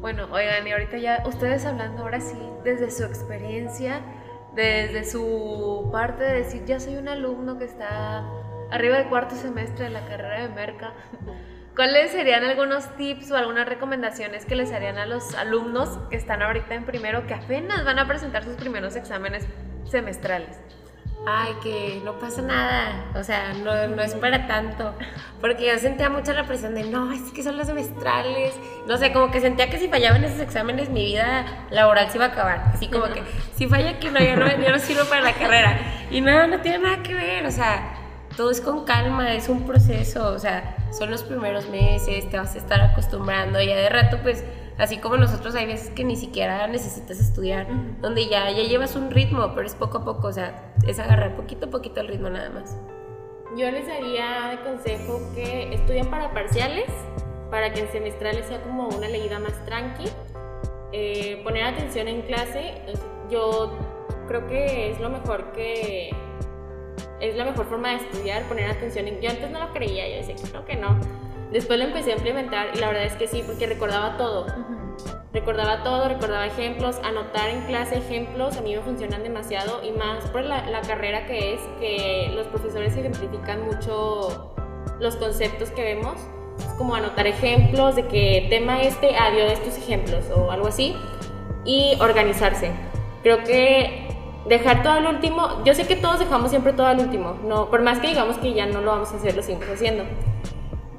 Bueno, 0.00 0.28
oigan, 0.32 0.66
y 0.66 0.72
ahorita 0.72 0.96
ya 0.98 1.22
ustedes 1.26 1.66
hablando 1.66 2.02
ahora 2.02 2.20
sí, 2.20 2.38
desde 2.64 2.90
su 2.90 3.04
experiencia, 3.04 4.00
desde 4.54 5.04
su 5.04 5.88
parte 5.92 6.24
de 6.24 6.38
decir, 6.38 6.64
ya 6.64 6.80
soy 6.80 6.96
un 6.96 7.08
alumno 7.08 7.58
que 7.58 7.64
está 7.64 8.24
arriba 8.70 8.96
del 8.98 9.08
cuarto 9.08 9.34
semestre 9.34 9.84
de 9.84 9.90
la 9.90 10.06
carrera 10.06 10.46
de 10.46 10.54
Merca, 10.54 10.94
¿cuáles 11.76 12.12
serían 12.12 12.44
algunos 12.44 12.96
tips 12.96 13.30
o 13.30 13.36
algunas 13.36 13.68
recomendaciones 13.68 14.46
que 14.46 14.56
les 14.56 14.72
harían 14.72 14.96
a 14.96 15.06
los 15.06 15.34
alumnos 15.34 15.98
que 16.08 16.16
están 16.16 16.42
ahorita 16.42 16.74
en 16.74 16.84
primero, 16.84 17.26
que 17.26 17.34
apenas 17.34 17.84
van 17.84 17.98
a 17.98 18.08
presentar 18.08 18.44
sus 18.44 18.56
primeros 18.56 18.96
exámenes 18.96 19.46
semestrales? 19.84 20.58
Ay, 21.26 21.52
que 21.62 22.00
no 22.02 22.18
pasa 22.18 22.40
nada, 22.40 23.04
o 23.14 23.22
sea, 23.22 23.52
no, 23.52 23.88
no 23.88 24.02
es 24.02 24.14
para 24.14 24.46
tanto, 24.46 24.94
porque 25.38 25.66
yo 25.66 25.78
sentía 25.78 26.08
mucho 26.08 26.32
la 26.32 26.46
presión 26.46 26.74
de, 26.74 26.84
no, 26.84 27.12
es 27.12 27.30
que 27.32 27.42
son 27.42 27.58
los 27.58 27.66
semestrales, 27.66 28.54
no 28.86 28.96
sé, 28.96 29.12
como 29.12 29.30
que 29.30 29.38
sentía 29.40 29.68
que 29.68 29.78
si 29.78 29.88
fallaba 29.88 30.16
en 30.16 30.24
esos 30.24 30.40
exámenes 30.40 30.88
mi 30.88 31.04
vida 31.04 31.44
laboral 31.70 32.10
se 32.10 32.16
iba 32.16 32.24
a 32.24 32.28
acabar, 32.28 32.72
así 32.72 32.88
como 32.88 33.04
que 33.04 33.22
si 33.54 33.66
falla 33.66 33.90
aquí, 33.90 34.08
no, 34.08 34.18
yo 34.18 34.34
no, 34.34 34.48
yo 34.48 34.72
no 34.72 34.78
sirvo 34.78 35.04
para 35.10 35.20
la 35.20 35.34
carrera, 35.34 35.78
y 36.10 36.22
no, 36.22 36.46
no 36.46 36.60
tiene 36.60 36.78
nada 36.78 37.02
que 37.02 37.14
ver, 37.14 37.46
o 37.46 37.50
sea, 37.50 37.96
todo 38.34 38.50
es 38.50 38.62
con 38.62 38.86
calma, 38.86 39.34
es 39.34 39.50
un 39.50 39.66
proceso, 39.66 40.32
o 40.32 40.38
sea, 40.38 40.74
son 40.90 41.10
los 41.10 41.22
primeros 41.22 41.68
meses, 41.68 42.30
te 42.30 42.38
vas 42.38 42.54
a 42.54 42.58
estar 42.58 42.80
acostumbrando, 42.80 43.60
y 43.60 43.66
ya 43.66 43.76
de 43.76 43.90
rato, 43.90 44.20
pues, 44.22 44.42
así 44.80 44.98
como 44.98 45.16
nosotros 45.16 45.54
hay 45.54 45.66
veces 45.66 45.90
que 45.90 46.04
ni 46.04 46.16
siquiera 46.16 46.66
necesitas 46.66 47.20
estudiar, 47.20 47.66
donde 48.00 48.26
ya, 48.28 48.50
ya 48.50 48.62
llevas 48.64 48.96
un 48.96 49.10
ritmo, 49.10 49.52
pero 49.54 49.66
es 49.66 49.74
poco 49.74 49.98
a 49.98 50.04
poco, 50.04 50.28
o 50.28 50.32
sea, 50.32 50.72
es 50.86 50.98
agarrar 50.98 51.36
poquito 51.36 51.66
a 51.66 51.70
poquito 51.70 52.00
el 52.00 52.08
ritmo 52.08 52.30
nada 52.30 52.48
más. 52.50 52.76
Yo 53.56 53.70
les 53.70 53.86
daría 53.86 54.48
de 54.48 54.60
consejo 54.60 55.20
que 55.34 55.74
estudien 55.74 56.08
para 56.08 56.32
parciales, 56.32 56.88
para 57.50 57.72
que 57.72 57.80
en 57.80 57.92
semestrales 57.92 58.46
sea 58.46 58.62
como 58.62 58.88
una 58.88 59.08
leída 59.08 59.38
más 59.38 59.52
tranqui. 59.66 60.08
Eh, 60.92 61.40
poner 61.44 61.64
atención 61.64 62.08
en 62.08 62.22
clase, 62.22 62.74
yo 63.30 63.76
creo 64.28 64.46
que 64.46 64.90
es 64.90 65.00
lo 65.00 65.10
mejor 65.10 65.52
que 65.52 66.10
es 67.20 67.36
la 67.36 67.44
mejor 67.44 67.66
forma 67.66 67.90
de 67.90 67.96
estudiar, 67.96 68.44
poner 68.44 68.70
atención 68.70 69.06
en... 69.06 69.20
Yo 69.20 69.30
antes 69.30 69.50
no 69.50 69.60
lo 69.60 69.72
creía, 69.72 70.08
yo 70.08 70.26
decía 70.26 70.36
no, 70.54 70.64
que 70.64 70.76
no. 70.76 70.98
Después 71.52 71.80
lo 71.80 71.86
empecé 71.86 72.12
a 72.12 72.16
implementar 72.16 72.68
y 72.74 72.78
la 72.78 72.88
verdad 72.88 73.04
es 73.04 73.14
que 73.14 73.26
sí, 73.26 73.42
porque 73.44 73.66
recordaba 73.66 74.16
todo. 74.16 74.46
Recordaba 75.32 75.82
todo, 75.82 76.08
recordaba 76.08 76.46
ejemplos, 76.46 77.00
anotar 77.04 77.48
en 77.48 77.62
clase 77.62 77.98
ejemplos, 77.98 78.56
a 78.56 78.62
mí 78.62 78.74
me 78.74 78.82
funcionan 78.82 79.22
demasiado 79.22 79.80
y 79.84 79.92
más 79.92 80.24
por 80.30 80.42
la, 80.42 80.66
la 80.66 80.80
carrera 80.80 81.26
que 81.26 81.54
es, 81.54 81.60
que 81.80 82.32
los 82.34 82.46
profesores 82.48 82.96
ejemplifican 82.96 83.64
mucho 83.64 84.54
los 84.98 85.16
conceptos 85.16 85.70
que 85.70 85.82
vemos, 85.82 86.14
es 86.58 86.66
como 86.76 86.94
anotar 86.94 87.26
ejemplos 87.26 87.96
de 87.96 88.06
que 88.06 88.46
tema 88.48 88.82
este, 88.82 89.16
ah, 89.16 89.30
dio 89.30 89.44
estos 89.44 89.76
ejemplos 89.78 90.24
o 90.34 90.50
algo 90.50 90.66
así, 90.66 90.96
y 91.64 91.96
organizarse. 92.00 92.72
Creo 93.22 93.44
que 93.44 94.08
dejar 94.48 94.82
todo 94.82 94.94
al 94.94 95.06
último, 95.06 95.62
yo 95.64 95.74
sé 95.74 95.86
que 95.86 95.96
todos 95.96 96.18
dejamos 96.18 96.50
siempre 96.50 96.72
todo 96.72 96.86
al 96.86 96.98
último, 96.98 97.38
no, 97.44 97.70
por 97.70 97.82
más 97.82 98.00
que 98.00 98.08
digamos 98.08 98.36
que 98.38 98.52
ya 98.52 98.66
no 98.66 98.80
lo 98.80 98.90
vamos 98.90 99.12
a 99.12 99.16
hacer, 99.16 99.36
lo 99.36 99.42
seguimos 99.42 99.68
haciendo 99.68 100.04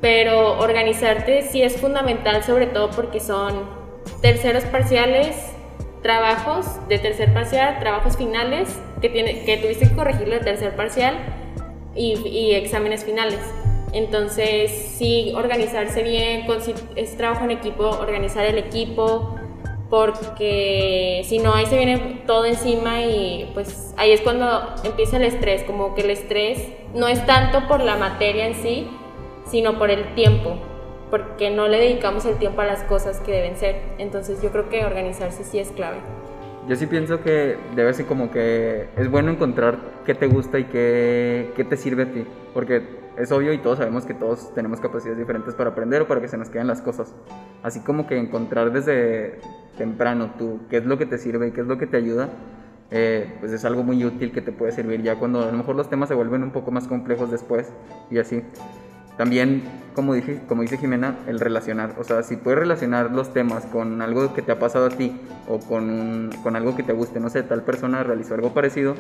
pero 0.02 0.60
organizarte 0.60 1.44
sí 1.44 1.62
es 1.62 1.80
fundamental, 1.80 2.44
sobre 2.44 2.66
todo 2.66 2.90
porque 2.90 3.20
son 3.20 3.70
terceros 4.22 4.64
parciales, 4.66 5.36
trabajos 6.02 6.66
de 6.90 6.98
tercer 6.98 7.34
parcial, 7.34 7.78
trabajos 7.80 8.18
finales 8.18 8.80
que, 9.00 9.10
tiene, 9.10 9.46
que 9.46 9.58
tuviste 9.58 9.88
que 9.88 9.96
corregirlo 9.96 10.34
de 10.34 10.42
tercer 10.42 10.76
parcial 10.76 11.16
y, 11.96 12.14
y 12.28 12.56
exámenes 12.56 13.06
finales. 13.06 13.40
Entonces, 13.94 14.72
sí, 14.98 15.34
organizarse 15.36 16.02
bien, 16.02 16.48
es 16.96 17.18
trabajo 17.18 17.44
en 17.44 17.52
equipo, 17.52 17.84
organizar 17.84 18.46
el 18.46 18.58
equipo, 18.58 19.36
porque 19.90 21.22
si 21.26 21.40
no, 21.40 21.54
ahí 21.54 21.66
se 21.66 21.76
viene 21.76 22.22
todo 22.26 22.46
encima 22.46 23.02
y 23.02 23.52
pues 23.54 23.94
ahí 23.98 24.14
es 24.14 24.22
cuando 24.22 24.74
empieza 24.86 25.18
el 25.18 25.24
estrés, 25.24 25.64
como 25.64 25.94
que 25.94 26.04
el 26.04 26.12
estrés 26.12 26.66
no 26.96 27.10
es 27.10 27.24
tanto 27.26 27.68
por 27.68 27.82
la 27.82 27.98
materia 27.98 28.48
en 28.48 28.56
sí, 28.56 28.88
sino 29.46 29.78
por 29.78 29.90
el 29.90 30.16
tiempo, 30.16 30.58
porque 31.10 31.50
no 31.50 31.68
le 31.68 31.78
dedicamos 31.80 32.26
el 32.26 32.38
tiempo 32.38 32.62
a 32.62 32.66
las 32.66 32.84
cosas 32.84 33.20
que 33.20 33.32
deben 33.32 33.58
ser. 33.58 33.76
Entonces 33.98 34.42
yo 34.42 34.52
creo 34.52 34.70
que 34.70 34.86
organizarse 34.86 35.44
sí 35.44 35.60
es 35.60 35.70
clave. 35.70 35.98
Yo 36.68 36.76
sí 36.76 36.86
pienso 36.86 37.22
que 37.24 37.58
debe 37.76 37.94
ser 37.94 38.06
como 38.06 38.32
que 38.32 38.88
es 38.96 39.10
bueno 39.10 39.32
encontrar 39.32 39.80
qué 40.06 40.14
te 40.14 40.28
gusta 40.28 40.60
y 40.60 40.66
qué, 40.66 41.52
qué 41.56 41.64
te 41.64 41.76
sirve 41.76 42.04
a 42.04 42.12
ti, 42.12 42.24
porque 42.54 43.02
es 43.18 43.32
obvio 43.32 43.52
y 43.52 43.58
todos 43.58 43.80
sabemos 43.80 44.06
que 44.06 44.14
todos 44.14 44.54
tenemos 44.54 44.80
capacidades 44.80 45.18
diferentes 45.18 45.54
para 45.54 45.72
aprender 45.72 46.04
o 46.04 46.08
para 46.08 46.22
que 46.22 46.28
se 46.28 46.38
nos 46.38 46.50
queden 46.50 46.68
las 46.68 46.82
cosas. 46.82 47.14
Así 47.64 47.82
como 47.82 48.08
que 48.08 48.18
encontrar 48.18 48.72
desde 48.72 49.40
temprano 49.78 50.32
tú 50.38 50.62
qué 50.70 50.78
es 50.78 50.86
lo 50.86 50.98
que 50.98 51.06
te 51.06 51.18
sirve 51.18 51.48
y 51.48 51.52
qué 51.52 51.62
es 51.62 51.68
lo 51.68 51.78
que 51.78 51.88
te 51.88 51.98
ayuda, 51.98 52.30
eh, 52.90 53.38
pues 53.40 53.52
es 53.54 53.66
algo 53.66 53.84
muy 53.84 54.04
útil 54.06 54.32
que 54.32 54.42
te 54.42 54.52
puede 54.52 54.72
servir 54.72 55.02
ya 55.02 55.16
cuando 55.16 55.42
a 55.42 55.52
lo 55.52 55.58
mejor 55.58 55.76
los 55.76 55.90
temas 55.90 56.10
se 56.10 56.16
vuelven 56.16 56.44
un 56.44 56.52
poco 56.52 56.72
más 56.72 56.88
complejos 56.88 57.32
después 57.32 57.72
y 58.10 58.20
así. 58.20 58.44
También, 59.18 59.64
como, 59.94 60.14
dije, 60.14 60.42
como 60.48 60.62
dice 60.62 60.78
Jimena, 60.78 61.18
el 61.28 61.40
relacionar. 61.40 61.96
O 62.00 62.04
sea, 62.04 62.24
si 62.24 62.38
puedes 62.38 62.60
relacionar 62.60 63.12
los 63.12 63.34
temas 63.34 63.66
con 63.66 64.02
algo 64.02 64.34
que 64.34 64.42
te 64.42 64.52
ha 64.52 64.60
pasado 64.60 64.86
a 64.88 64.90
ti 64.90 65.20
o 65.48 65.60
con, 65.60 65.90
un- 65.90 66.32
con 66.44 66.56
algo 66.56 66.76
que 66.76 66.84
te 66.84 66.94
guste, 66.94 67.20
no 67.20 67.30
sé, 67.30 67.44
tal 67.44 67.64
persona 67.64 68.04
realizó 68.04 68.34
algo 68.34 68.54
parecido, 68.54 68.96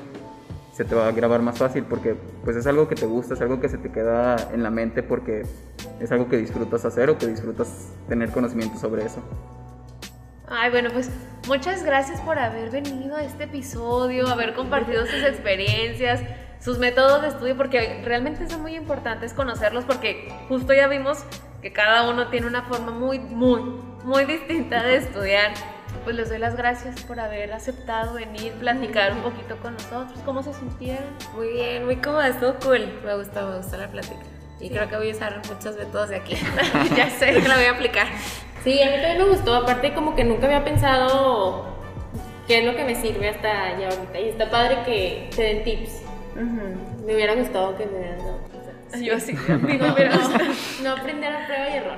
se 0.73 0.85
te 0.85 0.95
va 0.95 1.07
a 1.07 1.11
grabar 1.11 1.41
más 1.41 1.57
fácil 1.57 1.83
porque 1.83 2.15
pues 2.43 2.55
es 2.55 2.65
algo 2.67 2.87
que 2.87 2.95
te 2.95 3.05
gusta, 3.05 3.33
es 3.33 3.41
algo 3.41 3.59
que 3.59 3.67
se 3.69 3.77
te 3.77 3.89
queda 3.91 4.35
en 4.53 4.63
la 4.63 4.69
mente 4.69 5.03
porque 5.03 5.43
es 5.99 6.11
algo 6.11 6.29
que 6.29 6.37
disfrutas 6.37 6.85
hacer 6.85 7.09
o 7.09 7.17
que 7.17 7.27
disfrutas 7.27 7.89
tener 8.07 8.29
conocimiento 8.29 8.77
sobre 8.79 9.05
eso. 9.05 9.21
Ay, 10.47 10.69
bueno, 10.71 10.89
pues 10.91 11.09
muchas 11.47 11.83
gracias 11.83 12.19
por 12.21 12.37
haber 12.37 12.69
venido 12.71 13.15
a 13.15 13.23
este 13.23 13.45
episodio, 13.45 14.27
haber 14.27 14.53
compartido 14.53 15.05
sus 15.05 15.23
experiencias, 15.23 16.21
sus 16.63 16.77
métodos 16.77 17.21
de 17.21 17.29
estudio, 17.29 17.57
porque 17.57 18.01
realmente 18.05 18.47
son 18.47 18.61
muy 18.61 18.75
importantes 18.75 19.33
conocerlos, 19.33 19.83
porque 19.83 20.31
justo 20.47 20.73
ya 20.73 20.87
vimos 20.87 21.23
que 21.61 21.73
cada 21.73 22.09
uno 22.09 22.27
tiene 22.27 22.47
una 22.47 22.63
forma 22.63 22.91
muy, 22.91 23.19
muy, 23.19 23.61
muy 24.03 24.25
distinta 24.25 24.83
de 24.83 24.97
estudiar. 24.97 25.53
pues 26.03 26.15
les 26.15 26.29
doy 26.29 26.39
las 26.39 26.55
gracias 26.55 27.01
por 27.03 27.19
haber 27.19 27.53
aceptado 27.53 28.13
venir, 28.13 28.53
platicar 28.53 29.13
un 29.13 29.21
poquito 29.21 29.57
con 29.57 29.73
nosotros. 29.73 30.19
¿Cómo 30.25 30.41
se 30.43 30.53
sintieron? 30.53 31.05
Muy 31.35 31.49
bien, 31.49 31.85
muy 31.85 31.97
cómoda, 31.97 32.27
estuvo 32.27 32.53
cool. 32.63 32.99
Me 33.03 33.15
gustó, 33.15 33.47
me 33.47 33.57
gustó 33.57 33.77
la 33.77 33.87
plática. 33.87 34.21
Y 34.59 34.69
creo 34.69 34.87
que 34.87 34.95
voy 34.95 35.09
a 35.09 35.13
usar 35.13 35.41
muchos 35.49 35.75
métodos 35.75 36.09
de 36.09 36.17
aquí. 36.17 36.35
ya 36.95 37.09
sé. 37.09 37.33
Que 37.33 37.47
la 37.47 37.55
voy 37.55 37.65
a 37.65 37.71
aplicar. 37.71 38.07
Sí, 38.63 38.81
a 38.81 38.85
mí 38.85 38.93
también 38.93 39.17
me 39.17 39.25
gustó. 39.25 39.55
Aparte, 39.55 39.93
como 39.93 40.15
que 40.15 40.23
nunca 40.23 40.45
había 40.45 40.63
pensado 40.63 41.65
qué 42.47 42.59
es 42.59 42.65
lo 42.65 42.75
que 42.75 42.83
me 42.83 42.95
sirve 42.95 43.29
hasta 43.29 43.79
ya 43.79 43.89
ahorita. 43.89 44.19
Y 44.19 44.29
está 44.29 44.49
padre 44.49 44.83
que 44.85 45.29
te 45.35 45.41
den 45.41 45.63
tips. 45.63 46.00
Me 46.35 47.15
hubiera 47.15 47.35
gustado 47.35 47.77
que 47.77 47.85
me 47.85 47.99
hubieran 47.99 48.19
dado 48.19 48.39
tips. 48.91 49.01
Yo 49.01 49.19
sí, 49.19 49.33
digo, 49.67 49.85
pero... 49.95 50.11
No 50.83 50.91
aprender 50.91 51.33
a 51.33 51.45
prueba 51.45 51.69
y 51.69 51.73
error. 51.73 51.97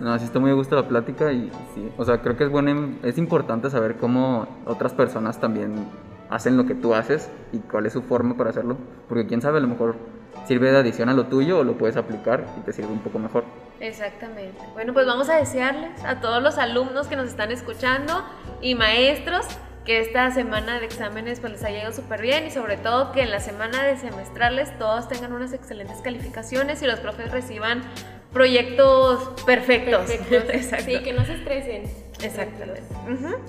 No, 0.00 0.18
sí 0.18 0.24
está 0.24 0.38
muy 0.38 0.50
a 0.50 0.54
gusto 0.54 0.76
la 0.76 0.86
plática 0.86 1.32
y 1.32 1.50
sí, 1.74 1.90
o 1.96 2.04
sea, 2.04 2.20
creo 2.20 2.36
que 2.36 2.44
es 2.44 2.50
bueno, 2.50 2.96
es 3.02 3.16
importante 3.16 3.70
saber 3.70 3.96
cómo 3.96 4.46
otras 4.66 4.92
personas 4.92 5.40
también 5.40 5.86
hacen 6.28 6.56
lo 6.56 6.66
que 6.66 6.74
tú 6.74 6.94
haces 6.94 7.30
y 7.52 7.58
cuál 7.60 7.86
es 7.86 7.94
su 7.94 8.02
forma 8.02 8.36
para 8.36 8.50
hacerlo, 8.50 8.76
porque 9.08 9.26
quién 9.26 9.40
sabe, 9.40 9.58
a 9.58 9.60
lo 9.62 9.68
mejor 9.68 9.96
sirve 10.46 10.70
de 10.70 10.78
adición 10.78 11.08
a 11.08 11.14
lo 11.14 11.26
tuyo 11.26 11.60
o 11.60 11.64
lo 11.64 11.78
puedes 11.78 11.96
aplicar 11.96 12.44
y 12.58 12.60
te 12.60 12.72
sirve 12.72 12.92
un 12.92 12.98
poco 13.00 13.18
mejor. 13.18 13.44
Exactamente. 13.80 14.58
Bueno, 14.74 14.92
pues 14.92 15.06
vamos 15.06 15.28
a 15.28 15.36
desearles 15.36 16.04
a 16.04 16.20
todos 16.20 16.42
los 16.42 16.58
alumnos 16.58 17.06
que 17.06 17.16
nos 17.16 17.28
están 17.28 17.50
escuchando 17.50 18.22
y 18.60 18.74
maestros 18.74 19.46
que 19.86 20.00
esta 20.00 20.30
semana 20.32 20.80
de 20.80 20.86
exámenes 20.86 21.38
pues 21.38 21.52
les 21.52 21.64
haya 21.64 21.82
ido 21.82 21.92
súper 21.92 22.20
bien 22.20 22.46
y 22.46 22.50
sobre 22.50 22.76
todo 22.76 23.12
que 23.12 23.22
en 23.22 23.30
la 23.30 23.38
semana 23.40 23.84
de 23.84 23.96
semestrales 23.96 24.76
todos 24.78 25.08
tengan 25.08 25.32
unas 25.32 25.52
excelentes 25.52 25.98
calificaciones 26.02 26.82
y 26.82 26.86
los 26.86 26.98
profes 26.98 27.30
reciban 27.30 27.82
proyectos 28.32 29.42
perfectos. 29.46 30.10
Perfecto. 30.10 30.34
Exacto. 30.52 30.84
Sí, 30.84 31.02
que 31.02 31.12
no 31.12 31.24
se 31.24 31.34
estresen. 31.34 31.84
Exactamente. 32.20 32.82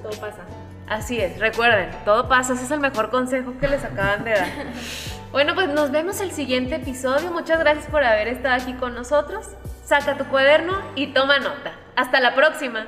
Todo 0.04 0.12
pasa. 0.22 0.46
Así 0.88 1.20
es, 1.20 1.38
recuerden, 1.40 1.90
todo 2.06 2.30
pasa, 2.30 2.54
ese 2.54 2.64
es 2.64 2.72
el 2.72 2.80
mejor 2.80 3.10
consejo 3.10 3.56
que 3.60 3.68
les 3.68 3.84
acaban 3.84 4.24
de 4.24 4.32
dar. 4.32 4.48
Bueno, 5.30 5.56
pues 5.56 5.68
nos 5.68 5.92
vemos 5.92 6.22
el 6.22 6.32
siguiente 6.32 6.76
episodio. 6.76 7.32
Muchas 7.32 7.60
gracias 7.60 7.88
por 7.88 8.02
haber 8.02 8.30
estado 8.30 8.56
aquí 8.56 8.72
con 8.74 8.96
nosotros. 8.96 9.46
Saca 9.84 10.18
tu 10.18 10.24
cuaderno 10.26 10.74
y 10.96 11.08
toma 11.08 11.38
nota. 11.40 11.74
Hasta 11.98 12.22
la 12.22 12.34
próxima. 12.34 12.88